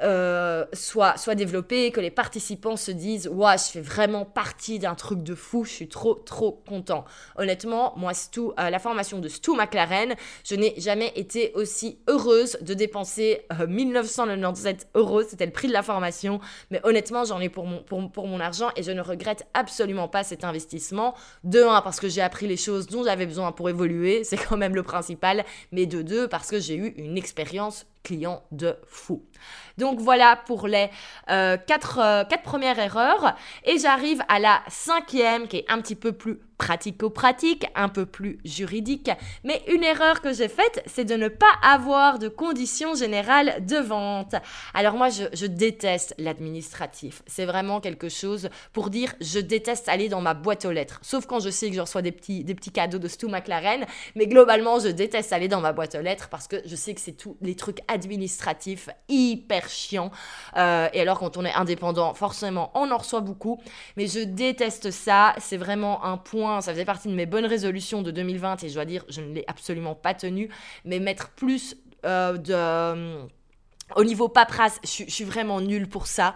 euh, 0.03 0.65
soit, 0.73 1.17
soit 1.17 1.37
développé, 1.37 1.93
que 1.93 2.01
les 2.01 2.11
participants 2.11 2.77
se 2.77 2.91
disent 2.91 3.29
Ouah, 3.33 3.57
je 3.57 3.71
fais 3.71 3.81
vraiment 3.81 4.25
partie 4.25 4.81
d'un 4.81 4.97
truc 4.97 5.23
de 5.23 5.37
fou, 5.37 5.65
je 5.65 5.71
suis 5.71 5.89
trop, 5.89 6.15
trop 6.15 6.51
content. 6.67 7.05
Honnêtement, 7.37 7.95
moi, 7.97 8.13
Stu, 8.13 8.41
euh, 8.41 8.71
la 8.71 8.79
formation 8.81 9.21
de 9.21 9.29
Stu 9.29 9.54
McLaren, 9.55 10.15
je 10.45 10.55
n'ai 10.55 10.75
jamais 10.79 11.13
été 11.17 11.53
aussi 11.55 11.99
heureuse 12.09 12.59
de 12.61 12.75
dépenser 12.75 13.43
1997 13.67 14.89
euh, 14.97 15.01
euros, 15.01 15.23
c'était 15.23 15.47
le 15.47 15.53
prix 15.53 15.69
de 15.69 15.73
la 15.73 15.83
formation, 15.83 16.41
mais 16.71 16.81
honnêtement, 16.85 17.25
j'en 17.25 17.41
ai 17.41 17.49
pour 17.49 17.67
mon, 17.67 17.83
pour, 17.83 18.11
pour 18.11 18.27
mon 18.27 18.41
argent 18.41 18.71
et 18.77 18.83
je 18.83 18.93
ne 18.93 19.01
regrette 19.01 19.47
absolument 19.55 20.09
pas 20.09 20.25
cet 20.25 20.45
investissement. 20.45 21.15
De 21.45 21.63
un, 21.63 21.81
parce 21.81 22.01
que 22.01 22.09
j'ai 22.09 22.23
appris 22.23 22.47
les 22.47 22.57
choses 22.57 22.87
dont 22.87 23.05
j'avais 23.05 23.27
besoin 23.27 23.53
pour 23.53 23.69
évoluer, 23.69 24.25
c'est 24.25 24.37
quand 24.37 24.57
même 24.57 24.75
le 24.75 24.83
principal, 24.83 25.45
mais 25.73 25.87
de 25.87 26.03
deux, 26.03 26.29
parce 26.29 26.51
que 26.51 26.61
j'ai 26.61 26.77
eu 26.77 26.95
une 26.97 27.17
expérience 27.17 27.87
client 28.05 28.45
de 28.53 28.77
fou. 28.87 29.25
Donc 29.79 29.99
voilà 29.99 30.37
pour 30.47 30.69
les 30.69 30.89
euh, 31.31 31.57
quatre, 31.57 31.99
euh, 31.99 32.25
quatre 32.25 32.45
premières 32.45 32.79
erreurs. 32.79 33.35
Et 33.65 33.79
j'arrive 33.79 34.23
à 34.29 34.39
la 34.39 34.63
cinquième 34.69 35.49
qui 35.49 35.59
est 35.59 35.65
un 35.69 35.81
petit 35.81 35.97
peu 35.97 36.13
plus 36.13 36.39
pratico-pratique, 36.59 37.67
un 37.75 37.89
peu 37.89 38.07
plus 38.07 38.39
juridique. 38.45 39.11
Mais 39.43 39.63
une 39.69 39.83
erreur 39.83 40.21
que 40.21 40.33
j'ai 40.33 40.49
faite, 40.49 40.83
c'est 40.87 41.05
de 41.05 41.15
ne 41.15 41.29
pas 41.29 41.53
avoir 41.63 42.19
de 42.19 42.29
conditions 42.29 42.95
générales 42.95 43.65
de 43.67 43.77
vente. 43.77 44.35
Alors 44.73 44.95
moi, 44.95 45.09
je, 45.11 45.47
déteste 45.47 46.15
l'administratif. 46.19 47.23
C'est 47.27 47.45
vraiment 47.45 47.81
quelque 47.81 48.09
chose 48.09 48.49
pour 48.73 48.91
dire 48.91 49.15
je 49.21 49.39
déteste 49.39 49.89
aller 49.89 50.09
dans 50.09 50.21
ma 50.21 50.35
boîte 50.35 50.65
aux 50.65 50.73
lettres. 50.73 51.01
Sauf 51.03 51.27
quand 51.27 51.41
je 51.41 51.51
sais 51.51 51.69
que 51.69 51.77
je 51.77 51.81
reçois 51.81 52.03
des 52.03 52.13
petits, 52.13 52.45
des 52.45 52.55
petits 52.55 52.73
cadeaux 52.73 52.99
de 52.99 53.09
Stu 53.09 53.27
McLaren. 53.27 53.85
Mais 54.15 54.27
globalement, 54.27 54.79
je 54.79 54.89
déteste 54.89 55.33
aller 55.33 55.49
dans 55.49 55.61
ma 55.61 55.73
boîte 55.73 55.95
aux 55.97 56.03
lettres 56.03 56.29
parce 56.29 56.49
que 56.49 56.57
je 56.65 56.77
sais 56.77 56.95
que 56.95 57.01
c'est 57.01 57.13
tous 57.13 57.37
les 57.43 57.57
trucs 57.57 57.81
administratifs 57.95 58.91
hyper 59.09 59.69
chiants. 59.69 60.11
Euh, 60.57 60.89
et 60.93 61.01
alors, 61.01 61.19
quand 61.19 61.37
on 61.37 61.45
est 61.45 61.53
indépendant, 61.55 62.13
forcément, 62.15 62.71
on 62.75 62.91
en 62.91 62.99
reçoit 62.99 63.21
beaucoup. 63.21 63.61
Mais 63.97 64.07
je 64.07 64.21
déteste 64.21 64.91
ça. 64.91 65.35
C'est 65.39 65.57
vraiment 65.57 66.05
un 66.05 66.17
point 66.19 66.61
ça 66.61 66.73
faisait 66.73 66.85
partie 66.85 67.09
de 67.09 67.15
mes 67.15 67.27
bonnes 67.27 67.47
résolutions 67.47 68.03
de 68.03 68.11
2020 68.11 68.65
et 68.65 68.69
je 68.69 68.75
dois 68.75 68.85
dire, 68.85 69.05
je 69.09 69.21
ne 69.21 69.33
l'ai 69.33 69.45
absolument 69.47 69.95
pas 69.95 70.15
tenu, 70.15 70.51
mais 70.85 70.99
mettre 70.99 71.31
plus 71.31 71.77
euh, 72.05 72.37
de... 72.37 72.53
Euh, 72.55 73.23
au 73.97 74.03
niveau 74.03 74.29
paperasse, 74.29 74.81
je, 74.83 75.05
suis 75.11 75.25
vraiment 75.25 75.61
nulle 75.61 75.87
pour 75.87 76.07
ça. 76.07 76.35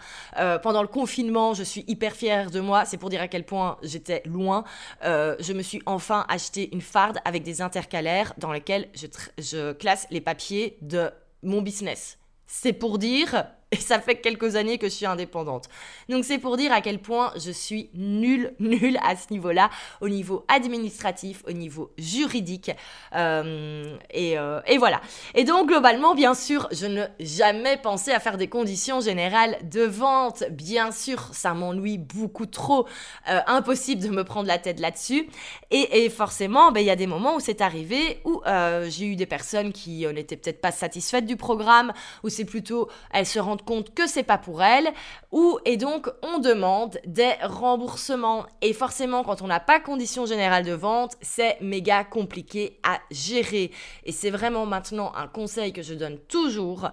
Pendant 0.62 0.82
le 0.82 0.86
confinement, 0.86 1.54
je 1.54 1.62
suis 1.62 1.82
hyper 1.88 2.12
fière 2.12 2.50
de 2.50 2.60
moi. 2.60 2.84
C'est 2.84 2.98
pour 2.98 3.08
dire 3.08 3.22
à 3.22 3.26
quel 3.26 3.44
point 3.44 3.78
j'étais 3.82 4.22
loin. 4.26 4.64
je 5.02 5.52
me 5.54 5.62
suis 5.62 5.80
enfin 5.86 6.26
acheté 6.28 6.68
une 6.74 6.82
farde 6.82 7.18
avec 7.24 7.44
des 7.44 7.62
intercalaires 7.62 8.34
dans 8.36 8.52
lesquels 8.52 8.88
je, 8.94 9.06
je 9.38 9.72
classe 9.72 10.06
les 10.10 10.20
papiers 10.20 10.76
de 10.82 11.10
mon 11.42 11.62
business. 11.62 12.18
C'est 12.46 12.72
pour 12.72 12.98
dire 12.98 13.46
et 13.72 13.76
ça 13.76 14.00
fait 14.00 14.16
quelques 14.16 14.57
années 14.57 14.78
que 14.78 14.88
je 14.88 14.94
suis 14.94 15.07
indépendante. 15.07 15.68
Donc 16.09 16.24
c'est 16.24 16.38
pour 16.38 16.57
dire 16.57 16.72
à 16.72 16.81
quel 16.81 16.98
point 16.98 17.33
je 17.37 17.50
suis 17.50 17.90
nulle, 17.94 18.54
nulle 18.61 18.98
à 19.02 19.14
ce 19.16 19.31
niveau-là, 19.31 19.70
au 20.00 20.09
niveau 20.09 20.44
administratif, 20.48 21.42
au 21.46 21.52
niveau 21.52 21.92
juridique. 21.98 22.70
Euh, 23.14 23.96
et, 24.11 24.38
euh, 24.38 24.61
et, 24.66 24.78
voilà. 24.78 25.00
Et 25.35 25.44
donc 25.44 25.68
globalement, 25.68 26.14
bien 26.14 26.35
sûr, 26.35 26.68
je 26.72 26.87
n'ai 26.87 27.09
jamais 27.20 27.76
pensé 27.76 28.11
à 28.11 28.20
faire 28.20 28.38
des 28.38 28.48
conditions 28.48 29.00
générales 29.00 29.59
de 29.62 29.83
vente. 29.83 30.44
Bien 30.50 30.90
sûr, 30.90 31.28
ça 31.33 31.52
m'ennuie 31.52 31.98
beaucoup 31.98 32.46
trop. 32.46 32.87
Euh, 33.28 33.40
impossible 33.46 34.02
de 34.02 34.09
me 34.09 34.24
prendre 34.24 34.48
la 34.48 34.59
tête 34.59 34.81
là-dessus. 34.81 35.28
Et, 35.70 36.04
et, 36.04 36.11
forcément, 36.11 36.72
ben, 36.72 36.81
il 36.81 36.87
y 36.87 36.90
a 36.90 36.96
des 36.96 37.07
moments 37.07 37.37
où 37.37 37.40
c'est 37.40 37.61
arrivé, 37.61 38.20
où 38.24 38.40
j'ai 38.88 39.07
eu 39.07 39.16
des 39.16 39.26
personnes 39.26 39.72
qui 39.72 40.07
n'étaient 40.07 40.37
peut-être 40.37 40.61
pas 40.61 40.72
satisfaites 40.72 41.26
du 41.26 41.37
programme, 41.37 41.92
où 42.24 42.28
c'est 42.28 42.44
plutôt, 42.44 42.88
elles 43.12 43.26
se 43.26 43.38
rendent 43.38 43.57
compte 43.64 43.94
que 43.94 44.06
c'est 44.06 44.22
pas 44.22 44.38
pour 44.38 44.62
elle, 44.62 44.88
ou 45.32 45.58
et 45.64 45.76
donc 45.76 46.10
on 46.22 46.38
demande 46.38 46.98
des 47.06 47.32
remboursements. 47.42 48.46
Et 48.62 48.72
forcément, 48.72 49.24
quand 49.24 49.42
on 49.42 49.46
n'a 49.46 49.60
pas 49.60 49.80
condition 49.80 50.26
générale 50.26 50.64
de 50.64 50.72
vente, 50.72 51.16
c'est 51.20 51.60
méga 51.60 52.04
compliqué 52.04 52.78
à 52.82 52.98
gérer. 53.10 53.70
Et 54.04 54.12
c'est 54.12 54.30
vraiment 54.30 54.66
maintenant 54.66 55.12
un 55.14 55.26
conseil 55.26 55.72
que 55.72 55.82
je 55.82 55.94
donne 55.94 56.18
toujours 56.18 56.90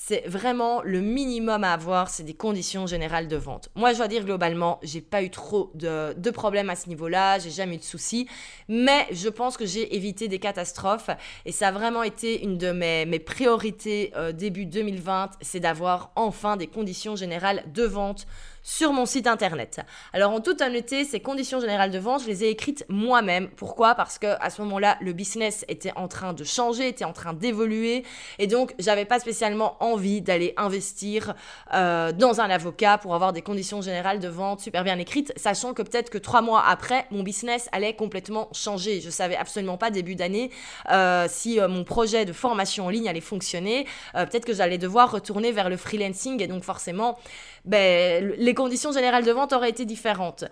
c'est 0.00 0.26
vraiment 0.28 0.80
le 0.82 1.00
minimum 1.00 1.64
à 1.64 1.72
avoir, 1.72 2.08
c'est 2.08 2.22
des 2.22 2.32
conditions 2.32 2.86
générales 2.86 3.26
de 3.26 3.34
vente. 3.34 3.68
Moi, 3.74 3.92
je 3.92 3.98
dois 3.98 4.06
dire 4.06 4.24
globalement, 4.24 4.78
j'ai 4.84 5.00
pas 5.00 5.24
eu 5.24 5.28
trop 5.28 5.72
de, 5.74 6.30
problèmes 6.30 6.70
à 6.70 6.76
ce 6.76 6.88
niveau-là, 6.88 7.40
j'ai 7.40 7.50
jamais 7.50 7.74
eu 7.74 7.78
de 7.78 7.82
soucis, 7.82 8.28
mais 8.68 9.08
je 9.10 9.28
pense 9.28 9.56
que 9.56 9.66
j'ai 9.66 9.96
évité 9.96 10.28
des 10.28 10.38
catastrophes 10.38 11.10
et 11.44 11.50
ça 11.50 11.68
a 11.68 11.72
vraiment 11.72 12.04
été 12.04 12.44
une 12.44 12.58
de 12.58 12.70
mes, 12.70 13.18
priorités 13.18 14.12
euh, 14.14 14.30
début 14.30 14.66
2020, 14.66 15.32
c'est 15.40 15.60
d'avoir 15.60 16.12
enfin 16.14 16.56
des 16.56 16.68
conditions 16.68 17.16
générales 17.16 17.64
de 17.74 17.82
vente 17.82 18.28
sur 18.62 18.92
mon 18.92 19.06
site 19.06 19.26
internet. 19.26 19.80
Alors 20.12 20.32
en 20.32 20.40
toute 20.40 20.60
honnêteté, 20.60 21.04
ces 21.04 21.20
conditions 21.20 21.60
générales 21.60 21.90
de 21.90 21.98
vente, 21.98 22.22
je 22.22 22.26
les 22.26 22.44
ai 22.44 22.48
écrites 22.48 22.84
moi-même. 22.88 23.48
Pourquoi? 23.56 23.94
Parce 23.94 24.18
que 24.18 24.26
à 24.40 24.50
ce 24.50 24.62
moment-là, 24.62 24.98
le 25.00 25.12
business 25.12 25.64
était 25.68 25.92
en 25.96 26.08
train 26.08 26.32
de 26.32 26.44
changer, 26.44 26.88
était 26.88 27.04
en 27.04 27.12
train 27.12 27.32
d'évoluer, 27.32 28.04
et 28.38 28.46
donc 28.46 28.74
j'avais 28.78 29.04
pas 29.04 29.20
spécialement 29.20 29.76
envie 29.80 30.20
d'aller 30.20 30.54
investir 30.56 31.34
euh, 31.74 32.12
dans 32.12 32.40
un 32.40 32.50
avocat 32.50 32.98
pour 32.98 33.14
avoir 33.14 33.32
des 33.32 33.42
conditions 33.42 33.80
générales 33.80 34.20
de 34.20 34.28
vente 34.28 34.60
super 34.60 34.84
bien 34.84 34.98
écrites, 34.98 35.32
sachant 35.36 35.74
que 35.74 35.82
peut-être 35.82 36.10
que 36.10 36.18
trois 36.18 36.42
mois 36.42 36.62
après, 36.66 37.06
mon 37.10 37.22
business 37.22 37.68
allait 37.72 37.94
complètement 37.94 38.48
changer. 38.52 39.00
Je 39.00 39.10
savais 39.10 39.36
absolument 39.36 39.76
pas 39.76 39.90
début 39.90 40.14
d'année 40.14 40.50
euh, 40.90 41.26
si 41.28 41.60
euh, 41.60 41.68
mon 41.68 41.84
projet 41.84 42.24
de 42.24 42.32
formation 42.32 42.86
en 42.86 42.90
ligne 42.90 43.08
allait 43.08 43.20
fonctionner. 43.20 43.86
peut-être 44.14 44.44
que 44.44 44.54
j'allais 44.54 44.78
devoir 44.78 45.10
retourner 45.10 45.52
vers 45.52 45.68
le 45.68 45.76
freelancing, 45.76 46.42
et 46.42 46.46
donc 46.46 46.64
forcément, 46.64 47.18
ben, 47.64 48.34
les 48.36 48.54
conditions 48.58 48.90
générales 48.90 49.24
de 49.24 49.30
vente 49.30 49.52
auraient 49.52 49.70
été 49.70 49.84
différentes 49.84 50.44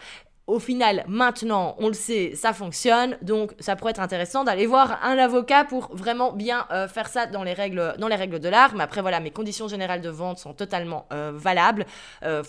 au 0.47 0.61
final, 0.61 1.05
maintenant, 1.09 1.75
on 1.79 1.89
le 1.89 1.95
sait, 1.95 2.33
ça 2.37 2.53
fonctionne, 2.53 3.19
donc 3.21 3.53
ça 3.59 3.75
pourrait 3.75 3.91
être 3.91 4.01
intéressant 4.01 4.45
d'aller 4.45 4.67
voir 4.67 5.01
un 5.03 5.19
avocat 5.19 5.65
pour 5.65 5.89
vraiment 5.93 6.33
bien 6.33 6.67
euh, 6.71 6.87
faire 6.87 7.09
ça 7.09 7.27
dans 7.27 7.43
les 7.43 7.53
règles, 7.53 7.97
dans 7.99 8.07
les 8.07 8.15
règles 8.15 8.39
de 8.39 8.49
l'art. 8.49 8.73
Mais 8.77 8.85
après, 8.85 9.01
voilà, 9.01 9.19
mes 9.19 9.33
conditions 9.33 9.67
générales 9.67 10.03
de 10.03 10.09
vente 10.09 10.39
sont 10.39 10.55
totalement 10.55 11.07
euh, 11.13 11.33
valables. 11.35 11.85
Euh, 12.23 12.45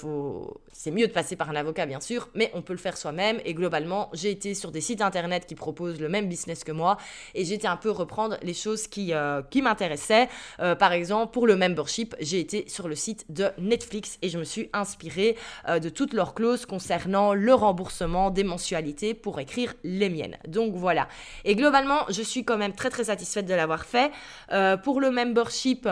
c'est 0.72 0.92
mieux 0.92 1.08
de 1.08 1.12
passer 1.12 1.36
par 1.36 1.50
un 1.50 1.56
avocat, 1.56 1.88
bien 1.88 2.00
sûr, 2.00 2.30
mais 2.36 2.52
on 2.54 2.62
peut 2.62 2.74
le 2.74 2.80
faire 2.80 2.98
soi-même. 2.98 3.40
Et 3.46 3.56
globalement, 3.56 4.12
j'ai 4.14 4.30
été 4.30 4.54
sur 4.54 4.72
des 4.72 4.82
sites 4.82 5.02
internet 5.02 5.48
qui 5.48 5.56
proposent 5.56 6.00
le 6.00 6.08
même 6.08 6.30
business 6.30 6.64
que 6.64 6.72
moi, 6.72 6.98
et 7.34 7.46
j'ai 7.46 7.56
été 7.56 7.68
un 7.68 7.78
peu 7.78 7.90
reprendre 7.90 8.38
les 8.44 8.54
choses 8.54 8.88
qui, 8.88 9.12
qui 9.50 9.62
m'intéressaient. 9.64 10.30
par 10.58 10.92
exemple, 10.92 11.34
pour 11.34 11.48
le 11.48 11.56
membership, 11.56 12.16
j'ai 12.20 12.40
été 12.40 12.66
sur 12.68 12.88
le 12.88 12.94
site 12.94 13.26
de 13.30 13.48
Netflix 13.58 14.20
et 14.22 14.30
je 14.30 14.38
me 14.38 14.44
suis 14.44 14.70
inspirée 14.74 15.36
de 15.68 15.90
toutes 15.90 16.14
leurs 16.14 16.36
clauses 16.36 16.68
concernant 16.68 17.34
le 17.34 17.54
remboursement 17.54 17.87
des 18.32 18.43
mensualités 18.43 19.13
pour 19.13 19.39
écrire 19.39 19.73
les 19.84 20.10
miennes. 20.10 20.38
Donc 20.47 20.76
voilà. 20.76 21.08
Et 21.45 21.56
globalement, 21.56 22.02
je 22.10 22.21
suis 22.21 22.43
quand 22.43 22.58
même 22.58 22.73
très 22.73 22.89
très 22.89 23.06
satisfaite 23.06 23.45
de 23.45 23.54
l'avoir 23.54 23.86
fait. 23.86 24.12
Euh, 24.52 24.78
pour 24.78 25.02
le 25.02 25.12
membership, 25.12 25.88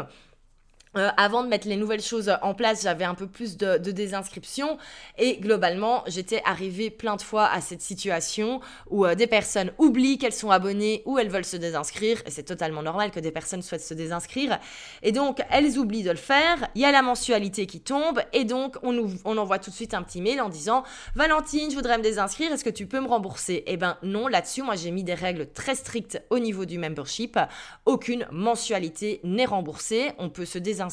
euh, 0.98 1.10
avant 1.18 1.44
de 1.44 1.50
mettre 1.50 1.68
les 1.68 1.76
nouvelles 1.76 2.02
choses 2.02 2.32
en 2.42 2.54
place, 2.54 2.84
j'avais 2.84 3.04
un 3.04 3.16
peu 3.16 3.28
plus 3.28 3.58
de, 3.58 3.78
de 3.78 3.92
désinscription 3.92 4.78
et 5.18 5.38
globalement, 5.38 6.04
j'étais 6.08 6.42
arrivée 6.46 6.90
plein 6.90 7.18
de 7.18 7.22
fois 7.22 7.48
à 7.48 7.60
cette 7.60 7.82
situation 7.82 8.62
où 8.90 9.06
euh, 9.06 9.16
des 9.16 9.28
personnes 9.28 9.72
oublient 9.78 10.18
qu'elles 10.18 10.34
sont 10.34 10.52
abonnées 10.52 11.04
ou 11.06 11.20
elles 11.20 11.30
veulent 11.30 11.46
se 11.46 11.58
désinscrire. 11.58 12.22
Et 12.26 12.32
c'est 12.32 12.44
totalement 12.44 12.82
normal 12.82 13.12
que 13.12 13.20
des 13.20 13.32
personnes 13.32 13.62
souhaitent 13.62 13.82
se 13.82 13.94
désinscrire. 13.94 14.58
Et 15.04 15.12
donc 15.12 15.42
elles 15.50 15.78
oublient 15.78 16.04
de 16.04 16.12
le 16.12 16.16
faire. 16.16 16.70
Il 16.76 16.82
y 16.82 16.86
a 16.86 16.92
la 16.92 17.02
mensualité 17.02 17.66
qui 17.66 17.82
tombe. 17.82 18.22
Et 18.32 18.46
donc 18.46 18.78
on, 18.82 18.94
nous, 18.94 19.14
on 19.26 19.38
envoie 19.38 19.60
tout 19.60 19.72
de 19.72 19.76
suite 19.76 19.94
un 19.94 20.02
petit 20.02 20.22
mail 20.22 20.40
en 20.40 20.50
disant 20.50 20.84
Valentine, 21.16 21.70
je 21.70 21.76
voudrais 21.76 21.98
me 21.98 22.04
désinscrire, 22.04 22.54
est-ce 22.54 22.64
que 22.64 22.70
tu 22.70 22.86
peux 22.86 23.02
me 23.02 23.08
rembourser? 23.08 23.64
Eh 23.68 23.76
ben 23.76 23.98
non, 24.02 24.28
là-dessus, 24.28 24.62
moi 24.62 24.76
j'ai 24.76 24.92
mis 24.92 25.04
des 25.04 25.14
règles 25.14 25.48
très 25.52 25.76
strictes 25.76 26.22
au 26.30 26.40
niveau 26.40 26.64
du 26.64 26.78
membership. 26.78 27.38
Aucune 27.86 28.28
mensualité 28.32 29.20
n'est 29.24 29.46
remboursée, 29.46 30.14
on 30.20 30.30
peut 30.30 30.46
se 30.46 30.58
désinscrire 30.58 30.85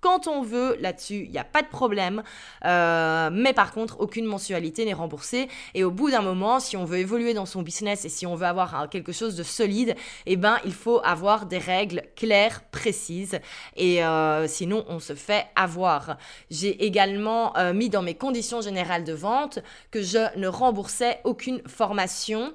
quand 0.00 0.26
on 0.26 0.42
veut 0.42 0.76
là-dessus, 0.80 1.24
il 1.24 1.30
n'y 1.30 1.38
a 1.38 1.44
pas 1.44 1.62
de 1.62 1.68
problème. 1.68 2.22
Euh, 2.64 3.30
mais 3.32 3.52
par 3.52 3.72
contre, 3.72 4.00
aucune 4.00 4.24
mensualité 4.24 4.84
n'est 4.84 4.92
remboursée. 4.92 5.48
Et 5.74 5.84
au 5.84 5.90
bout 5.90 6.10
d'un 6.10 6.22
moment, 6.22 6.60
si 6.60 6.76
on 6.76 6.84
veut 6.84 6.98
évoluer 6.98 7.34
dans 7.34 7.46
son 7.46 7.62
business 7.62 8.04
et 8.04 8.08
si 8.08 8.26
on 8.26 8.34
veut 8.34 8.46
avoir 8.46 8.88
quelque 8.90 9.12
chose 9.12 9.36
de 9.36 9.42
solide, 9.42 9.94
eh 10.26 10.36
ben, 10.36 10.58
il 10.64 10.72
faut 10.72 11.00
avoir 11.04 11.46
des 11.46 11.58
règles 11.58 12.02
claires, 12.16 12.62
précises. 12.70 13.38
Et 13.76 14.04
euh, 14.04 14.46
sinon, 14.46 14.84
on 14.88 15.00
se 15.00 15.14
fait 15.14 15.46
avoir. 15.56 16.16
J'ai 16.50 16.84
également 16.84 17.56
euh, 17.56 17.72
mis 17.72 17.88
dans 17.88 18.02
mes 18.02 18.14
conditions 18.14 18.60
générales 18.60 19.04
de 19.04 19.12
vente 19.12 19.60
que 19.90 20.02
je 20.02 20.38
ne 20.38 20.48
remboursais 20.48 21.20
aucune 21.24 21.62
formation 21.66 22.52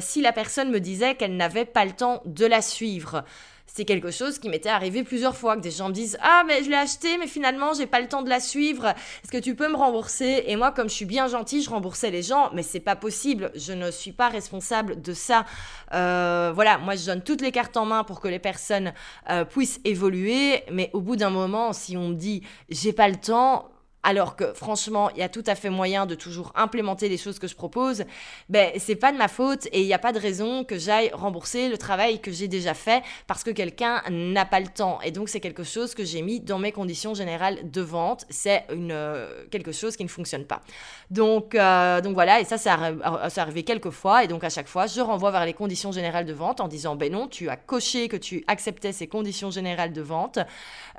si 0.00 0.20
la 0.20 0.32
personne 0.32 0.70
me 0.70 0.80
disait 0.80 1.14
qu'elle 1.14 1.36
n'avait 1.36 1.64
pas 1.64 1.84
le 1.84 1.92
temps 1.92 2.22
de 2.26 2.44
la 2.44 2.60
suivre 2.60 3.24
c'est 3.74 3.86
quelque 3.86 4.10
chose 4.10 4.38
qui 4.38 4.50
m'était 4.50 4.68
arrivé 4.68 5.02
plusieurs 5.02 5.34
fois, 5.34 5.56
que 5.56 5.62
des 5.62 5.70
gens 5.70 5.88
me 5.88 5.94
disent 5.94 6.18
Ah, 6.20 6.42
mais 6.46 6.62
je 6.62 6.68
l'ai 6.68 6.76
acheté, 6.76 7.16
mais 7.16 7.26
finalement, 7.26 7.72
j'ai 7.72 7.86
pas 7.86 8.00
le 8.00 8.08
temps 8.08 8.20
de 8.20 8.28
la 8.28 8.38
suivre. 8.38 8.88
Est-ce 8.88 9.32
que 9.32 9.38
tu 9.38 9.54
peux 9.54 9.68
me 9.68 9.76
rembourser? 9.76 10.44
Et 10.46 10.56
moi, 10.56 10.72
comme 10.72 10.90
je 10.90 10.94
suis 10.94 11.06
bien 11.06 11.26
gentille, 11.26 11.62
je 11.62 11.70
remboursais 11.70 12.10
les 12.10 12.22
gens, 12.22 12.50
mais 12.52 12.62
c'est 12.62 12.80
pas 12.80 12.96
possible. 12.96 13.50
Je 13.54 13.72
ne 13.72 13.90
suis 13.90 14.12
pas 14.12 14.28
responsable 14.28 15.00
de 15.00 15.14
ça. 15.14 15.46
Euh, 15.94 16.52
voilà, 16.54 16.76
moi, 16.76 16.96
je 16.96 17.06
donne 17.06 17.22
toutes 17.22 17.40
les 17.40 17.50
cartes 17.50 17.78
en 17.78 17.86
main 17.86 18.04
pour 18.04 18.20
que 18.20 18.28
les 18.28 18.38
personnes 18.38 18.92
euh, 19.30 19.46
puissent 19.46 19.80
évoluer, 19.84 20.64
mais 20.70 20.90
au 20.92 21.00
bout 21.00 21.16
d'un 21.16 21.30
moment, 21.30 21.72
si 21.72 21.96
on 21.96 22.10
me 22.10 22.14
dit 22.14 22.42
J'ai 22.68 22.92
pas 22.92 23.08
le 23.08 23.16
temps, 23.16 23.71
alors 24.02 24.34
que 24.34 24.52
franchement, 24.52 25.10
il 25.10 25.18
y 25.18 25.22
a 25.22 25.28
tout 25.28 25.44
à 25.46 25.54
fait 25.54 25.70
moyen 25.70 26.06
de 26.06 26.14
toujours 26.14 26.52
implémenter 26.56 27.08
les 27.08 27.16
choses 27.16 27.38
que 27.38 27.46
je 27.46 27.54
propose, 27.54 28.04
ben 28.48 28.72
c'est 28.78 28.96
pas 28.96 29.12
de 29.12 29.16
ma 29.16 29.28
faute 29.28 29.66
et 29.66 29.80
il 29.80 29.86
n'y 29.86 29.94
a 29.94 29.98
pas 29.98 30.12
de 30.12 30.18
raison 30.18 30.64
que 30.64 30.76
j'aille 30.76 31.10
rembourser 31.12 31.68
le 31.68 31.78
travail 31.78 32.20
que 32.20 32.32
j'ai 32.32 32.48
déjà 32.48 32.74
fait 32.74 33.02
parce 33.28 33.44
que 33.44 33.50
quelqu'un 33.50 34.02
n'a 34.10 34.44
pas 34.44 34.58
le 34.58 34.66
temps. 34.66 35.00
Et 35.02 35.12
donc 35.12 35.28
c'est 35.28 35.40
quelque 35.40 35.62
chose 35.62 35.94
que 35.94 36.04
j'ai 36.04 36.22
mis 36.22 36.40
dans 36.40 36.58
mes 36.58 36.72
conditions 36.72 37.14
générales 37.14 37.70
de 37.70 37.80
vente. 37.80 38.24
C'est 38.28 38.64
une 38.72 38.90
euh, 38.90 39.44
quelque 39.50 39.70
chose 39.70 39.96
qui 39.96 40.02
ne 40.02 40.08
fonctionne 40.08 40.44
pas. 40.44 40.62
Donc 41.10 41.54
euh, 41.54 42.00
donc 42.00 42.14
voilà 42.14 42.40
et 42.40 42.44
ça 42.44 42.58
c'est 42.58 42.70
arrivé 42.70 43.62
quelques 43.62 43.90
fois 43.90 44.24
et 44.24 44.26
donc 44.26 44.42
à 44.42 44.50
chaque 44.50 44.68
fois 44.68 44.86
je 44.86 45.00
renvoie 45.00 45.30
vers 45.30 45.46
les 45.46 45.54
conditions 45.54 45.92
générales 45.92 46.26
de 46.26 46.32
vente 46.32 46.60
en 46.60 46.66
disant 46.66 46.96
ben 46.96 47.12
non 47.12 47.28
tu 47.28 47.48
as 47.48 47.56
coché 47.56 48.08
que 48.08 48.16
tu 48.16 48.42
acceptais 48.48 48.92
ces 48.92 49.06
conditions 49.06 49.52
générales 49.52 49.92
de 49.92 50.02
vente. 50.02 50.40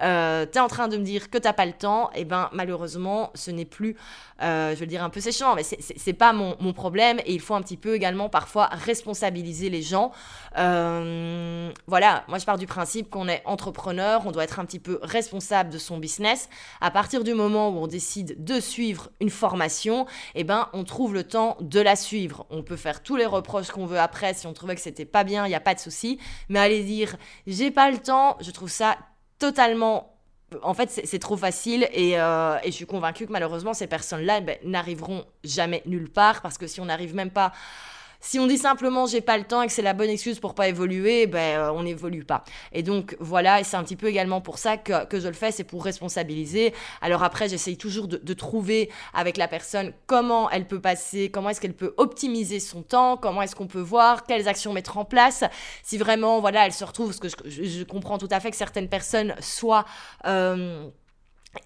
Euh, 0.01 0.45
tu 0.49 0.57
es 0.57 0.61
en 0.61 0.67
train 0.67 0.87
de 0.87 0.95
me 0.97 1.03
dire 1.03 1.29
que 1.29 1.37
t'as 1.37 1.53
pas 1.53 1.65
le 1.65 1.73
temps 1.73 2.09
et 2.15 2.23
ben 2.23 2.49
malheureusement 2.53 2.92
ce 3.33 3.51
n'est 3.51 3.65
plus, 3.65 3.95
euh, 4.41 4.75
je 4.75 4.79
le 4.81 4.87
dire 4.87 5.03
un 5.03 5.09
peu 5.09 5.19
séchant, 5.19 5.55
mais 5.55 5.63
c'est 5.63 6.13
pas 6.13 6.33
mon, 6.33 6.73
problème 6.73 7.19
et 7.25 7.33
il 7.33 7.39
faut 7.39 7.53
un 7.53 7.61
petit 7.61 7.77
peu 7.77 7.93
également 7.93 8.29
parfois 8.29 8.65
responsabiliser 8.71 9.69
les 9.69 9.83
gens. 9.83 10.11
Euh, 10.57 11.71
voilà, 11.85 12.23
moi 12.27 12.39
je 12.39 12.45
pars 12.45 12.57
du 12.57 12.65
principe 12.65 13.09
qu'on 13.09 13.27
est 13.27 13.43
entrepreneur, 13.45 14.23
on 14.25 14.31
doit 14.31 14.43
être 14.43 14.59
un 14.59 14.65
petit 14.65 14.79
peu 14.79 14.99
responsable 15.03 15.69
de 15.69 15.77
son 15.77 15.97
business. 15.97 16.49
À 16.81 16.89
partir 16.89 17.23
du 17.23 17.35
moment 17.35 17.69
où 17.69 17.77
on 17.77 17.87
décide 17.87 18.43
de 18.43 18.59
suivre 18.59 19.11
une 19.19 19.29
formation, 19.29 20.07
eh 20.33 20.43
ben 20.43 20.69
on 20.73 20.83
trouve 20.83 21.13
le 21.13 21.23
temps 21.23 21.57
de 21.61 21.79
la 21.79 21.95
suivre. 21.95 22.47
On 22.49 22.63
peut 22.63 22.75
faire 22.75 23.03
tous 23.03 23.15
les 23.15 23.27
reproches 23.27 23.69
qu'on 23.69 23.85
veut 23.85 23.99
après 23.99 24.33
si 24.33 24.47
on 24.47 24.53
trouvait 24.53 24.75
que 24.75 24.81
c'était 24.81 25.05
pas 25.05 25.23
bien, 25.23 25.45
il 25.45 25.49
n'y 25.49 25.55
a 25.55 25.59
pas 25.59 25.75
de 25.75 25.79
souci, 25.79 26.19
mais 26.49 26.59
aller 26.59 26.83
dire 26.83 27.15
j'ai 27.45 27.71
pas 27.71 27.91
le 27.91 27.99
temps, 27.99 28.37
je 28.41 28.51
trouve 28.51 28.69
ça 28.69 28.97
totalement 29.37 30.12
en 30.61 30.73
fait, 30.73 30.89
c'est 30.89 31.19
trop 31.19 31.37
facile 31.37 31.87
euh, 31.97 32.57
et, 32.63 32.71
je 32.71 32.75
suis 32.75 32.85
convaincue 32.85 33.25
que 33.25 33.31
malheureusement, 33.31 33.73
ces 33.73 33.87
personnes-là 33.87 34.41
ben, 34.41 34.57
n'arriveront 34.63 35.25
jamais 35.43 35.81
nulle 35.85 36.09
part 36.09 36.41
parce 36.41 36.57
que 36.57 36.67
si 36.67 36.79
on 36.81 36.85
n'arrive 36.85 37.15
même 37.15 37.31
pas 37.31 37.51
si 38.23 38.39
on 38.39 38.47
dit 38.47 38.57
simplement 38.57 39.05
j'ai 39.05 39.21
pas 39.21 39.37
le 39.37 39.43
temps 39.43 39.61
et 39.61 39.67
que 39.67 39.73
c'est 39.73 39.81
la 39.81 39.93
bonne 39.93 40.09
excuse 40.09 40.39
pour 40.39 40.55
pas 40.55 40.69
évoluer, 40.69 41.27
ben 41.27 41.59
euh, 41.59 41.71
on 41.73 41.83
n'évolue 41.83 42.23
pas. 42.23 42.45
Et 42.71 42.81
donc 42.81 43.17
voilà, 43.19 43.59
et 43.59 43.65
c'est 43.65 43.75
un 43.75 43.83
petit 43.83 43.97
peu 43.97 44.07
également 44.07 44.39
pour 44.39 44.57
ça 44.57 44.77
que, 44.77 45.19
je 45.19 45.27
le 45.27 45.33
fais, 45.33 45.51
c'est 45.51 45.65
pour 45.65 45.83
responsabiliser. 45.83 46.73
Alors 47.01 47.21
après, 47.21 47.49
j'essaye 47.49 47.77
toujours 47.77 48.07
de, 48.07 48.33
trouver 48.33 48.89
avec 49.13 49.37
la 49.37 49.47
personne 49.47 49.93
comment 50.07 50.49
elle 50.49 50.67
peut 50.67 50.79
passer, 50.79 51.29
comment 51.29 51.49
est-ce 51.49 51.61
qu'elle 51.61 51.75
peut 51.75 51.93
optimiser 51.97 52.59
son 52.59 52.81
temps, 52.81 53.17
comment 53.17 53.41
est-ce 53.41 53.55
qu'on 53.55 53.67
peut 53.67 53.81
voir, 53.81 54.25
quelles 54.25 54.47
actions 54.47 54.73
mettre 54.73 54.97
en 54.97 55.05
place. 55.05 55.43
Si 55.83 55.97
vraiment, 55.97 56.39
voilà, 56.39 56.65
elle 56.65 56.73
se 56.73 56.85
retrouve, 56.85 57.07
parce 57.07 57.35
que 57.35 57.49
je, 57.49 57.83
comprends 57.83 58.17
tout 58.17 58.29
à 58.31 58.39
fait 58.39 58.51
que 58.51 58.57
certaines 58.57 58.89
personnes 58.89 59.35
soient... 59.41 59.85
Euh, 60.25 60.89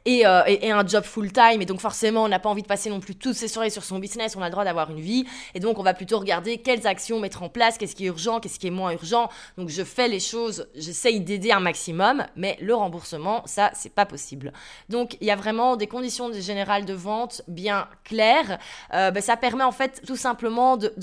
euh, 0.07 0.43
et, 0.47 0.71
un 0.71 0.85
job 0.85 1.03
full-time. 1.03 1.61
Et 1.61 1.65
donc 1.65 1.79
forcément, 1.79 2.23
on 2.23 2.27
n'a 2.27 2.39
pas 2.39 2.49
envie 2.49 2.61
de 2.61 2.67
passer 2.67 2.89
non 2.89 2.99
plus 2.99 3.15
toutes 3.15 3.35
ses 3.35 3.47
soirées 3.47 3.69
sur 3.69 3.83
son 3.83 3.99
business, 3.99 4.35
on 4.35 4.41
a 4.41 4.45
le 4.45 4.51
droit 4.51 4.63
d'avoir 4.63 4.91
une 4.91 4.99
vie. 4.99 5.25
Et 5.53 5.59
donc 5.59 5.79
on 5.79 5.83
va 5.83 5.93
plutôt 5.93 6.19
regarder 6.19 6.57
quelles 6.57 6.87
actions 6.87 7.19
mettre 7.19 7.43
en 7.43 7.49
place, 7.49 7.77
qu'est-ce 7.77 7.95
qui 7.95 8.05
est 8.05 8.07
urgent, 8.07 8.39
qu'est-ce 8.39 8.59
qui 8.59 8.67
est 8.67 8.71
moins 8.71 8.91
urgent. 8.91 9.29
Donc 9.57 9.69
je 9.69 9.83
fais 9.83 10.07
les 10.07 10.19
choses, 10.19 10.67
j'essaye 10.75 11.21
d'aider 11.21 11.51
un 11.51 11.59
maximum, 11.59 12.25
mais 12.35 12.57
le 12.61 12.75
remboursement, 12.75 13.43
ça, 13.45 13.71
c'est 13.73 13.93
pas 13.93 14.05
possible. 14.05 14.53
Donc 14.89 15.17
il 15.21 15.27
y 15.27 15.31
a 15.31 15.35
vraiment 15.35 15.75
des 15.75 15.87
conditions 15.87 16.31
générales 16.33 16.85
de 16.85 16.93
vente 16.93 17.41
bien 17.47 17.87
claires. 18.03 18.59
Euh, 18.93 19.11
ben, 19.11 19.21
ça 19.21 19.37
permet 19.37 19.63
en 19.63 19.71
fait 19.71 20.01
tout 20.05 20.17
simplement 20.17 20.77
de, 20.77 20.93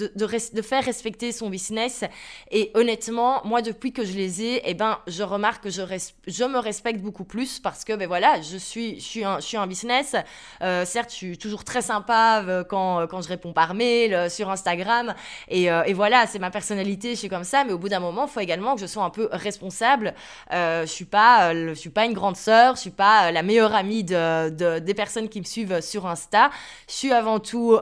faire 0.62 0.84
respecter 0.84 1.32
son 1.32 1.50
business. 1.50 2.04
Et 2.50 2.70
honnêtement, 2.74 3.42
moi 3.44 3.62
depuis 3.62 3.92
que 3.92 4.04
je 4.04 4.12
les 4.12 4.42
ai, 4.42 4.62
eh 4.64 4.74
ben, 4.74 4.98
je 5.06 5.22
remarque 5.22 5.64
que 5.64 5.70
je, 5.70 5.82
je 6.26 6.44
me 6.44 6.58
respecte 6.58 7.00
beaucoup 7.00 7.24
plus 7.24 7.58
parce 7.58 7.84
que 7.84 7.94
ben 7.94 8.06
voilà, 8.08 8.40
je 8.40 8.56
suis 8.56 8.73
je 8.74 9.00
suis, 9.00 9.24
un, 9.24 9.40
suis 9.40 9.56
un 9.56 9.66
business. 9.66 10.16
Euh, 10.62 10.84
certes, 10.84 11.10
je 11.10 11.16
suis 11.16 11.38
toujours 11.38 11.64
très 11.64 11.82
sympa 11.82 12.42
euh, 12.46 12.64
quand, 12.64 13.00
euh, 13.00 13.06
quand 13.06 13.22
je 13.22 13.28
réponds 13.28 13.52
par 13.52 13.74
mail, 13.74 14.30
sur 14.30 14.50
Instagram. 14.50 15.14
Et, 15.48 15.64
et 15.64 15.92
voilà, 15.92 16.26
c'est 16.26 16.38
ma 16.38 16.50
personnalité, 16.50 17.10
je 17.10 17.20
suis 17.20 17.28
comme 17.28 17.44
ça. 17.44 17.64
Mais 17.64 17.72
au 17.72 17.78
bout 17.78 17.88
d'un 17.88 18.00
moment, 18.00 18.26
il 18.26 18.30
faut 18.30 18.40
également 18.40 18.74
que 18.74 18.80
je 18.80 18.86
sois 18.86 19.04
un 19.04 19.10
peu 19.10 19.28
responsable. 19.32 20.14
je 20.50 20.84
suis 20.86 21.04
pas, 21.04 21.54
je 21.54 21.74
suis 21.74 21.90
pas 21.90 22.04
une 22.04 22.12
grande 22.14 22.36
sœur, 22.36 22.76
je 22.76 22.80
suis 22.80 22.90
pas 22.90 23.30
la 23.30 23.42
meilleure 23.42 23.74
amie 23.74 24.04
de, 24.04 24.78
des 24.78 24.94
personnes 24.94 25.28
qui 25.28 25.40
me 25.40 25.44
suivent 25.44 25.80
sur 25.80 26.06
Insta. 26.06 26.50
Je 26.88 26.94
suis 26.94 27.12
avant 27.12 27.38
tout 27.38 27.78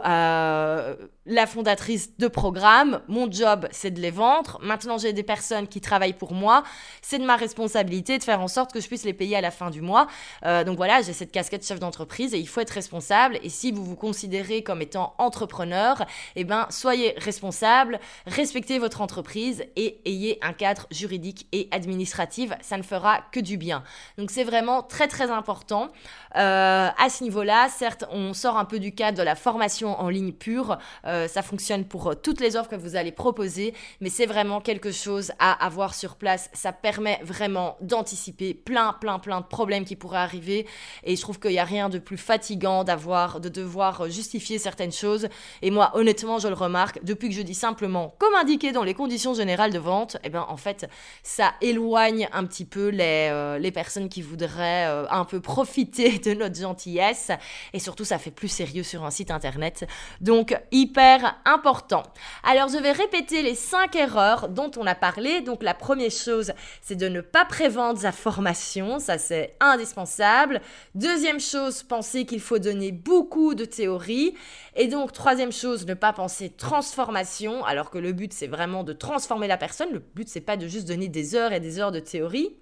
la 1.24 1.46
fondatrice 1.46 2.16
de 2.18 2.26
programme, 2.26 3.00
mon 3.06 3.30
job 3.30 3.68
c'est 3.70 3.92
de 3.92 4.00
les 4.00 4.10
vendre. 4.10 4.58
Maintenant 4.62 4.98
j'ai 4.98 5.12
des 5.12 5.22
personnes 5.22 5.68
qui 5.68 5.80
travaillent 5.80 6.12
pour 6.12 6.32
moi, 6.32 6.64
c'est 7.00 7.18
de 7.18 7.24
ma 7.24 7.36
responsabilité 7.36 8.18
de 8.18 8.24
faire 8.24 8.40
en 8.40 8.48
sorte 8.48 8.72
que 8.72 8.80
je 8.80 8.88
puisse 8.88 9.04
les 9.04 9.12
payer 9.12 9.36
à 9.36 9.40
la 9.40 9.52
fin 9.52 9.70
du 9.70 9.82
mois. 9.82 10.08
Euh, 10.44 10.64
donc 10.64 10.76
voilà, 10.76 11.00
j'ai 11.02 11.12
cette 11.12 11.30
casquette 11.30 11.64
chef 11.64 11.78
d'entreprise 11.78 12.34
et 12.34 12.38
il 12.38 12.48
faut 12.48 12.60
être 12.60 12.70
responsable. 12.70 13.38
Et 13.42 13.50
si 13.50 13.70
vous 13.70 13.84
vous 13.84 13.94
considérez 13.94 14.62
comme 14.62 14.82
étant 14.82 15.14
entrepreneur, 15.18 16.04
eh 16.34 16.44
ben 16.44 16.66
soyez 16.70 17.14
responsable, 17.18 18.00
respectez 18.26 18.80
votre 18.80 19.00
entreprise 19.00 19.64
et 19.76 20.00
ayez 20.04 20.38
un 20.42 20.52
cadre 20.52 20.86
juridique 20.90 21.46
et 21.52 21.68
administratif. 21.70 22.50
Ça 22.62 22.76
ne 22.76 22.82
fera 22.82 23.20
que 23.30 23.38
du 23.38 23.56
bien. 23.58 23.84
Donc 24.18 24.32
c'est 24.32 24.44
vraiment 24.44 24.82
très 24.82 25.06
très 25.06 25.30
important. 25.30 25.88
Euh, 26.36 26.88
à 26.98 27.08
ce 27.08 27.22
niveau-là, 27.22 27.68
certes, 27.68 28.04
on 28.10 28.34
sort 28.34 28.56
un 28.56 28.64
peu 28.64 28.80
du 28.80 28.92
cadre 28.92 29.18
de 29.18 29.22
la 29.22 29.36
formation 29.36 30.00
en 30.00 30.08
ligne 30.08 30.32
pure. 30.32 30.78
Euh, 31.06 31.11
ça 31.28 31.42
fonctionne 31.42 31.84
pour 31.84 32.08
euh, 32.08 32.14
toutes 32.14 32.40
les 32.40 32.56
offres 32.56 32.70
que 32.70 32.76
vous 32.76 32.96
allez 32.96 33.12
proposer, 33.12 33.74
mais 34.00 34.08
c'est 34.08 34.26
vraiment 34.26 34.60
quelque 34.60 34.92
chose 34.92 35.32
à 35.38 35.64
avoir 35.64 35.94
sur 35.94 36.16
place. 36.16 36.48
Ça 36.54 36.72
permet 36.72 37.20
vraiment 37.22 37.76
d'anticiper 37.80 38.54
plein, 38.54 38.94
plein, 38.94 39.18
plein 39.18 39.40
de 39.40 39.46
problèmes 39.46 39.84
qui 39.84 39.94
pourraient 39.94 40.18
arriver. 40.18 40.66
Et 41.04 41.16
je 41.16 41.20
trouve 41.20 41.38
qu'il 41.38 41.50
n'y 41.50 41.58
a 41.58 41.64
rien 41.64 41.88
de 41.88 41.98
plus 41.98 42.16
fatigant 42.16 42.82
d'avoir, 42.84 43.40
de 43.40 43.48
devoir 43.48 44.08
justifier 44.08 44.58
certaines 44.58 44.92
choses. 44.92 45.28
Et 45.60 45.70
moi, 45.70 45.90
honnêtement, 45.94 46.38
je 46.38 46.48
le 46.48 46.54
remarque, 46.54 47.04
depuis 47.04 47.28
que 47.28 47.34
je 47.34 47.42
dis 47.42 47.54
simplement, 47.54 48.14
comme 48.18 48.34
indiqué 48.34 48.72
dans 48.72 48.84
les 48.84 48.94
conditions 48.94 49.34
générales 49.34 49.72
de 49.72 49.78
vente, 49.78 50.16
eh 50.24 50.30
ben 50.30 50.46
en 50.48 50.56
fait, 50.56 50.88
ça 51.22 51.52
éloigne 51.60 52.28
un 52.32 52.46
petit 52.46 52.64
peu 52.64 52.88
les, 52.88 53.28
euh, 53.30 53.58
les 53.58 53.70
personnes 53.70 54.08
qui 54.08 54.22
voudraient 54.22 54.86
un 55.10 55.24
peu 55.24 55.40
profiter 55.40 56.18
de 56.24 56.32
notre 56.32 56.58
gentillesse. 56.58 57.30
Et 57.72 57.78
surtout, 57.78 58.04
ça 58.04 58.18
fait 58.18 58.30
plus 58.30 58.48
sérieux 58.48 58.82
sur 58.82 59.04
un 59.04 59.10
site 59.10 59.30
internet. 59.30 59.86
Donc, 60.20 60.56
hyper 60.70 61.01
important. 61.44 62.02
Alors 62.42 62.68
je 62.68 62.78
vais 62.78 62.92
répéter 62.92 63.42
les 63.42 63.54
cinq 63.54 63.96
erreurs 63.96 64.48
dont 64.48 64.70
on 64.76 64.86
a 64.86 64.94
parlé. 64.94 65.40
Donc 65.40 65.62
la 65.62 65.74
première 65.74 66.10
chose, 66.10 66.52
c'est 66.80 66.96
de 66.96 67.08
ne 67.08 67.20
pas 67.20 67.44
prévendre 67.44 67.98
sa 67.98 68.12
formation, 68.12 68.98
ça 68.98 69.18
c'est 69.18 69.56
indispensable. 69.60 70.60
Deuxième 70.94 71.40
chose, 71.40 71.82
penser 71.82 72.24
qu'il 72.24 72.40
faut 72.40 72.58
donner 72.58 72.92
beaucoup 72.92 73.54
de 73.54 73.64
théorie. 73.64 74.34
Et 74.76 74.88
donc 74.88 75.12
troisième 75.12 75.52
chose, 75.52 75.86
ne 75.86 75.94
pas 75.94 76.12
penser 76.12 76.50
transformation, 76.50 77.64
alors 77.64 77.90
que 77.90 77.98
le 77.98 78.12
but 78.12 78.32
c'est 78.32 78.46
vraiment 78.46 78.84
de 78.84 78.92
transformer 78.92 79.48
la 79.48 79.56
personne. 79.56 79.90
Le 79.92 79.98
but 79.98 80.28
c'est 80.28 80.40
pas 80.40 80.56
de 80.56 80.66
juste 80.66 80.88
donner 80.88 81.08
des 81.08 81.34
heures 81.34 81.52
et 81.52 81.60
des 81.60 81.78
heures 81.78 81.92
de 81.92 82.00
théorie. 82.00 82.56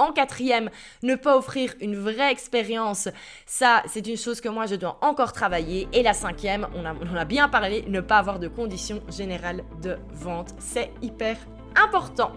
En 0.00 0.12
quatrième, 0.12 0.70
ne 1.02 1.14
pas 1.14 1.36
offrir 1.36 1.74
une 1.82 1.94
vraie 1.94 2.32
expérience. 2.32 3.08
Ça, 3.44 3.82
c'est 3.86 4.06
une 4.06 4.16
chose 4.16 4.40
que 4.40 4.48
moi, 4.48 4.64
je 4.64 4.74
dois 4.74 4.96
encore 5.02 5.34
travailler. 5.34 5.88
Et 5.92 6.02
la 6.02 6.14
cinquième, 6.14 6.66
on, 6.74 6.86
a, 6.86 6.94
on 6.94 7.14
a 7.14 7.26
bien 7.26 7.50
parlé, 7.50 7.84
ne 7.86 8.00
pas 8.00 8.16
avoir 8.16 8.38
de 8.38 8.48
conditions 8.48 9.02
générales 9.10 9.62
de 9.82 9.98
vente. 10.14 10.54
C'est 10.58 10.90
hyper 11.02 11.36
important. 11.76 12.32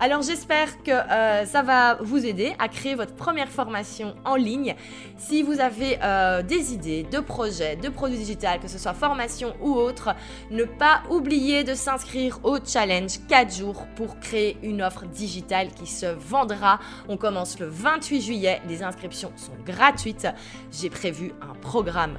Alors 0.00 0.22
j'espère 0.22 0.80
que 0.84 0.92
euh, 0.92 1.44
ça 1.44 1.62
va 1.62 1.96
vous 1.96 2.24
aider 2.24 2.54
à 2.60 2.68
créer 2.68 2.94
votre 2.94 3.16
première 3.16 3.48
formation 3.48 4.14
en 4.24 4.36
ligne. 4.36 4.76
Si 5.16 5.42
vous 5.42 5.58
avez 5.58 5.98
euh, 6.04 6.40
des 6.40 6.72
idées 6.72 7.02
de 7.02 7.18
projets, 7.18 7.74
de 7.74 7.88
produits 7.88 8.18
digitales, 8.18 8.60
que 8.60 8.68
ce 8.68 8.78
soit 8.78 8.94
formation 8.94 9.56
ou 9.60 9.72
autre, 9.74 10.14
ne 10.52 10.62
pas 10.62 11.02
oublier 11.10 11.64
de 11.64 11.74
s'inscrire 11.74 12.38
au 12.44 12.58
challenge 12.64 13.18
4 13.28 13.52
jours 13.52 13.88
pour 13.96 14.20
créer 14.20 14.56
une 14.62 14.82
offre 14.82 15.04
digitale 15.04 15.70
qui 15.72 15.88
se 15.88 16.06
vendra. 16.06 16.78
On 17.08 17.16
commence 17.16 17.58
le 17.58 17.66
28 17.66 18.20
juillet, 18.20 18.62
les 18.68 18.84
inscriptions 18.84 19.32
sont 19.34 19.56
gratuites. 19.66 20.28
J'ai 20.70 20.90
prévu 20.90 21.32
un 21.42 21.54
programme 21.54 22.18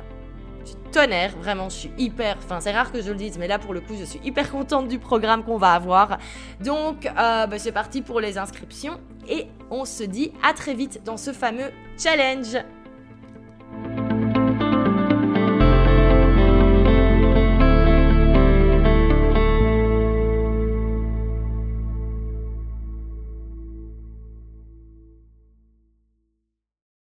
tonnerre. 0.92 1.36
Vraiment, 1.38 1.70
je 1.70 1.76
suis 1.76 1.92
hyper. 1.98 2.38
Enfin, 2.38 2.60
c'est 2.60 2.72
rare 2.72 2.92
que 2.92 3.02
je 3.02 3.10
le 3.10 3.16
dise, 3.16 3.38
mais 3.38 3.48
là, 3.48 3.60
pour 3.60 3.74
le 3.74 3.82
coup, 3.82 3.96
je 4.00 4.06
suis 4.06 4.20
hyper 4.24 4.52
contente 4.52 4.88
du 4.88 5.00
programme 5.00 5.44
qu'on 5.44 5.58
va 5.58 5.74
avoir. 5.74 6.18
Donc, 6.60 7.06
euh, 7.06 7.48
bah, 7.48 7.60
c'est 7.60 7.72
parti 7.72 8.02
pour 8.02 8.20
les 8.20 8.38
inscriptions. 8.38 9.00
Et 9.28 9.48
on 9.70 9.86
se 9.86 10.04
dit 10.04 10.32
à 10.44 10.54
très 10.54 10.74
vite 10.74 11.02
dans 11.06 11.18
ce 11.18 11.34
fameux 11.34 11.72
challenge. 11.98 12.58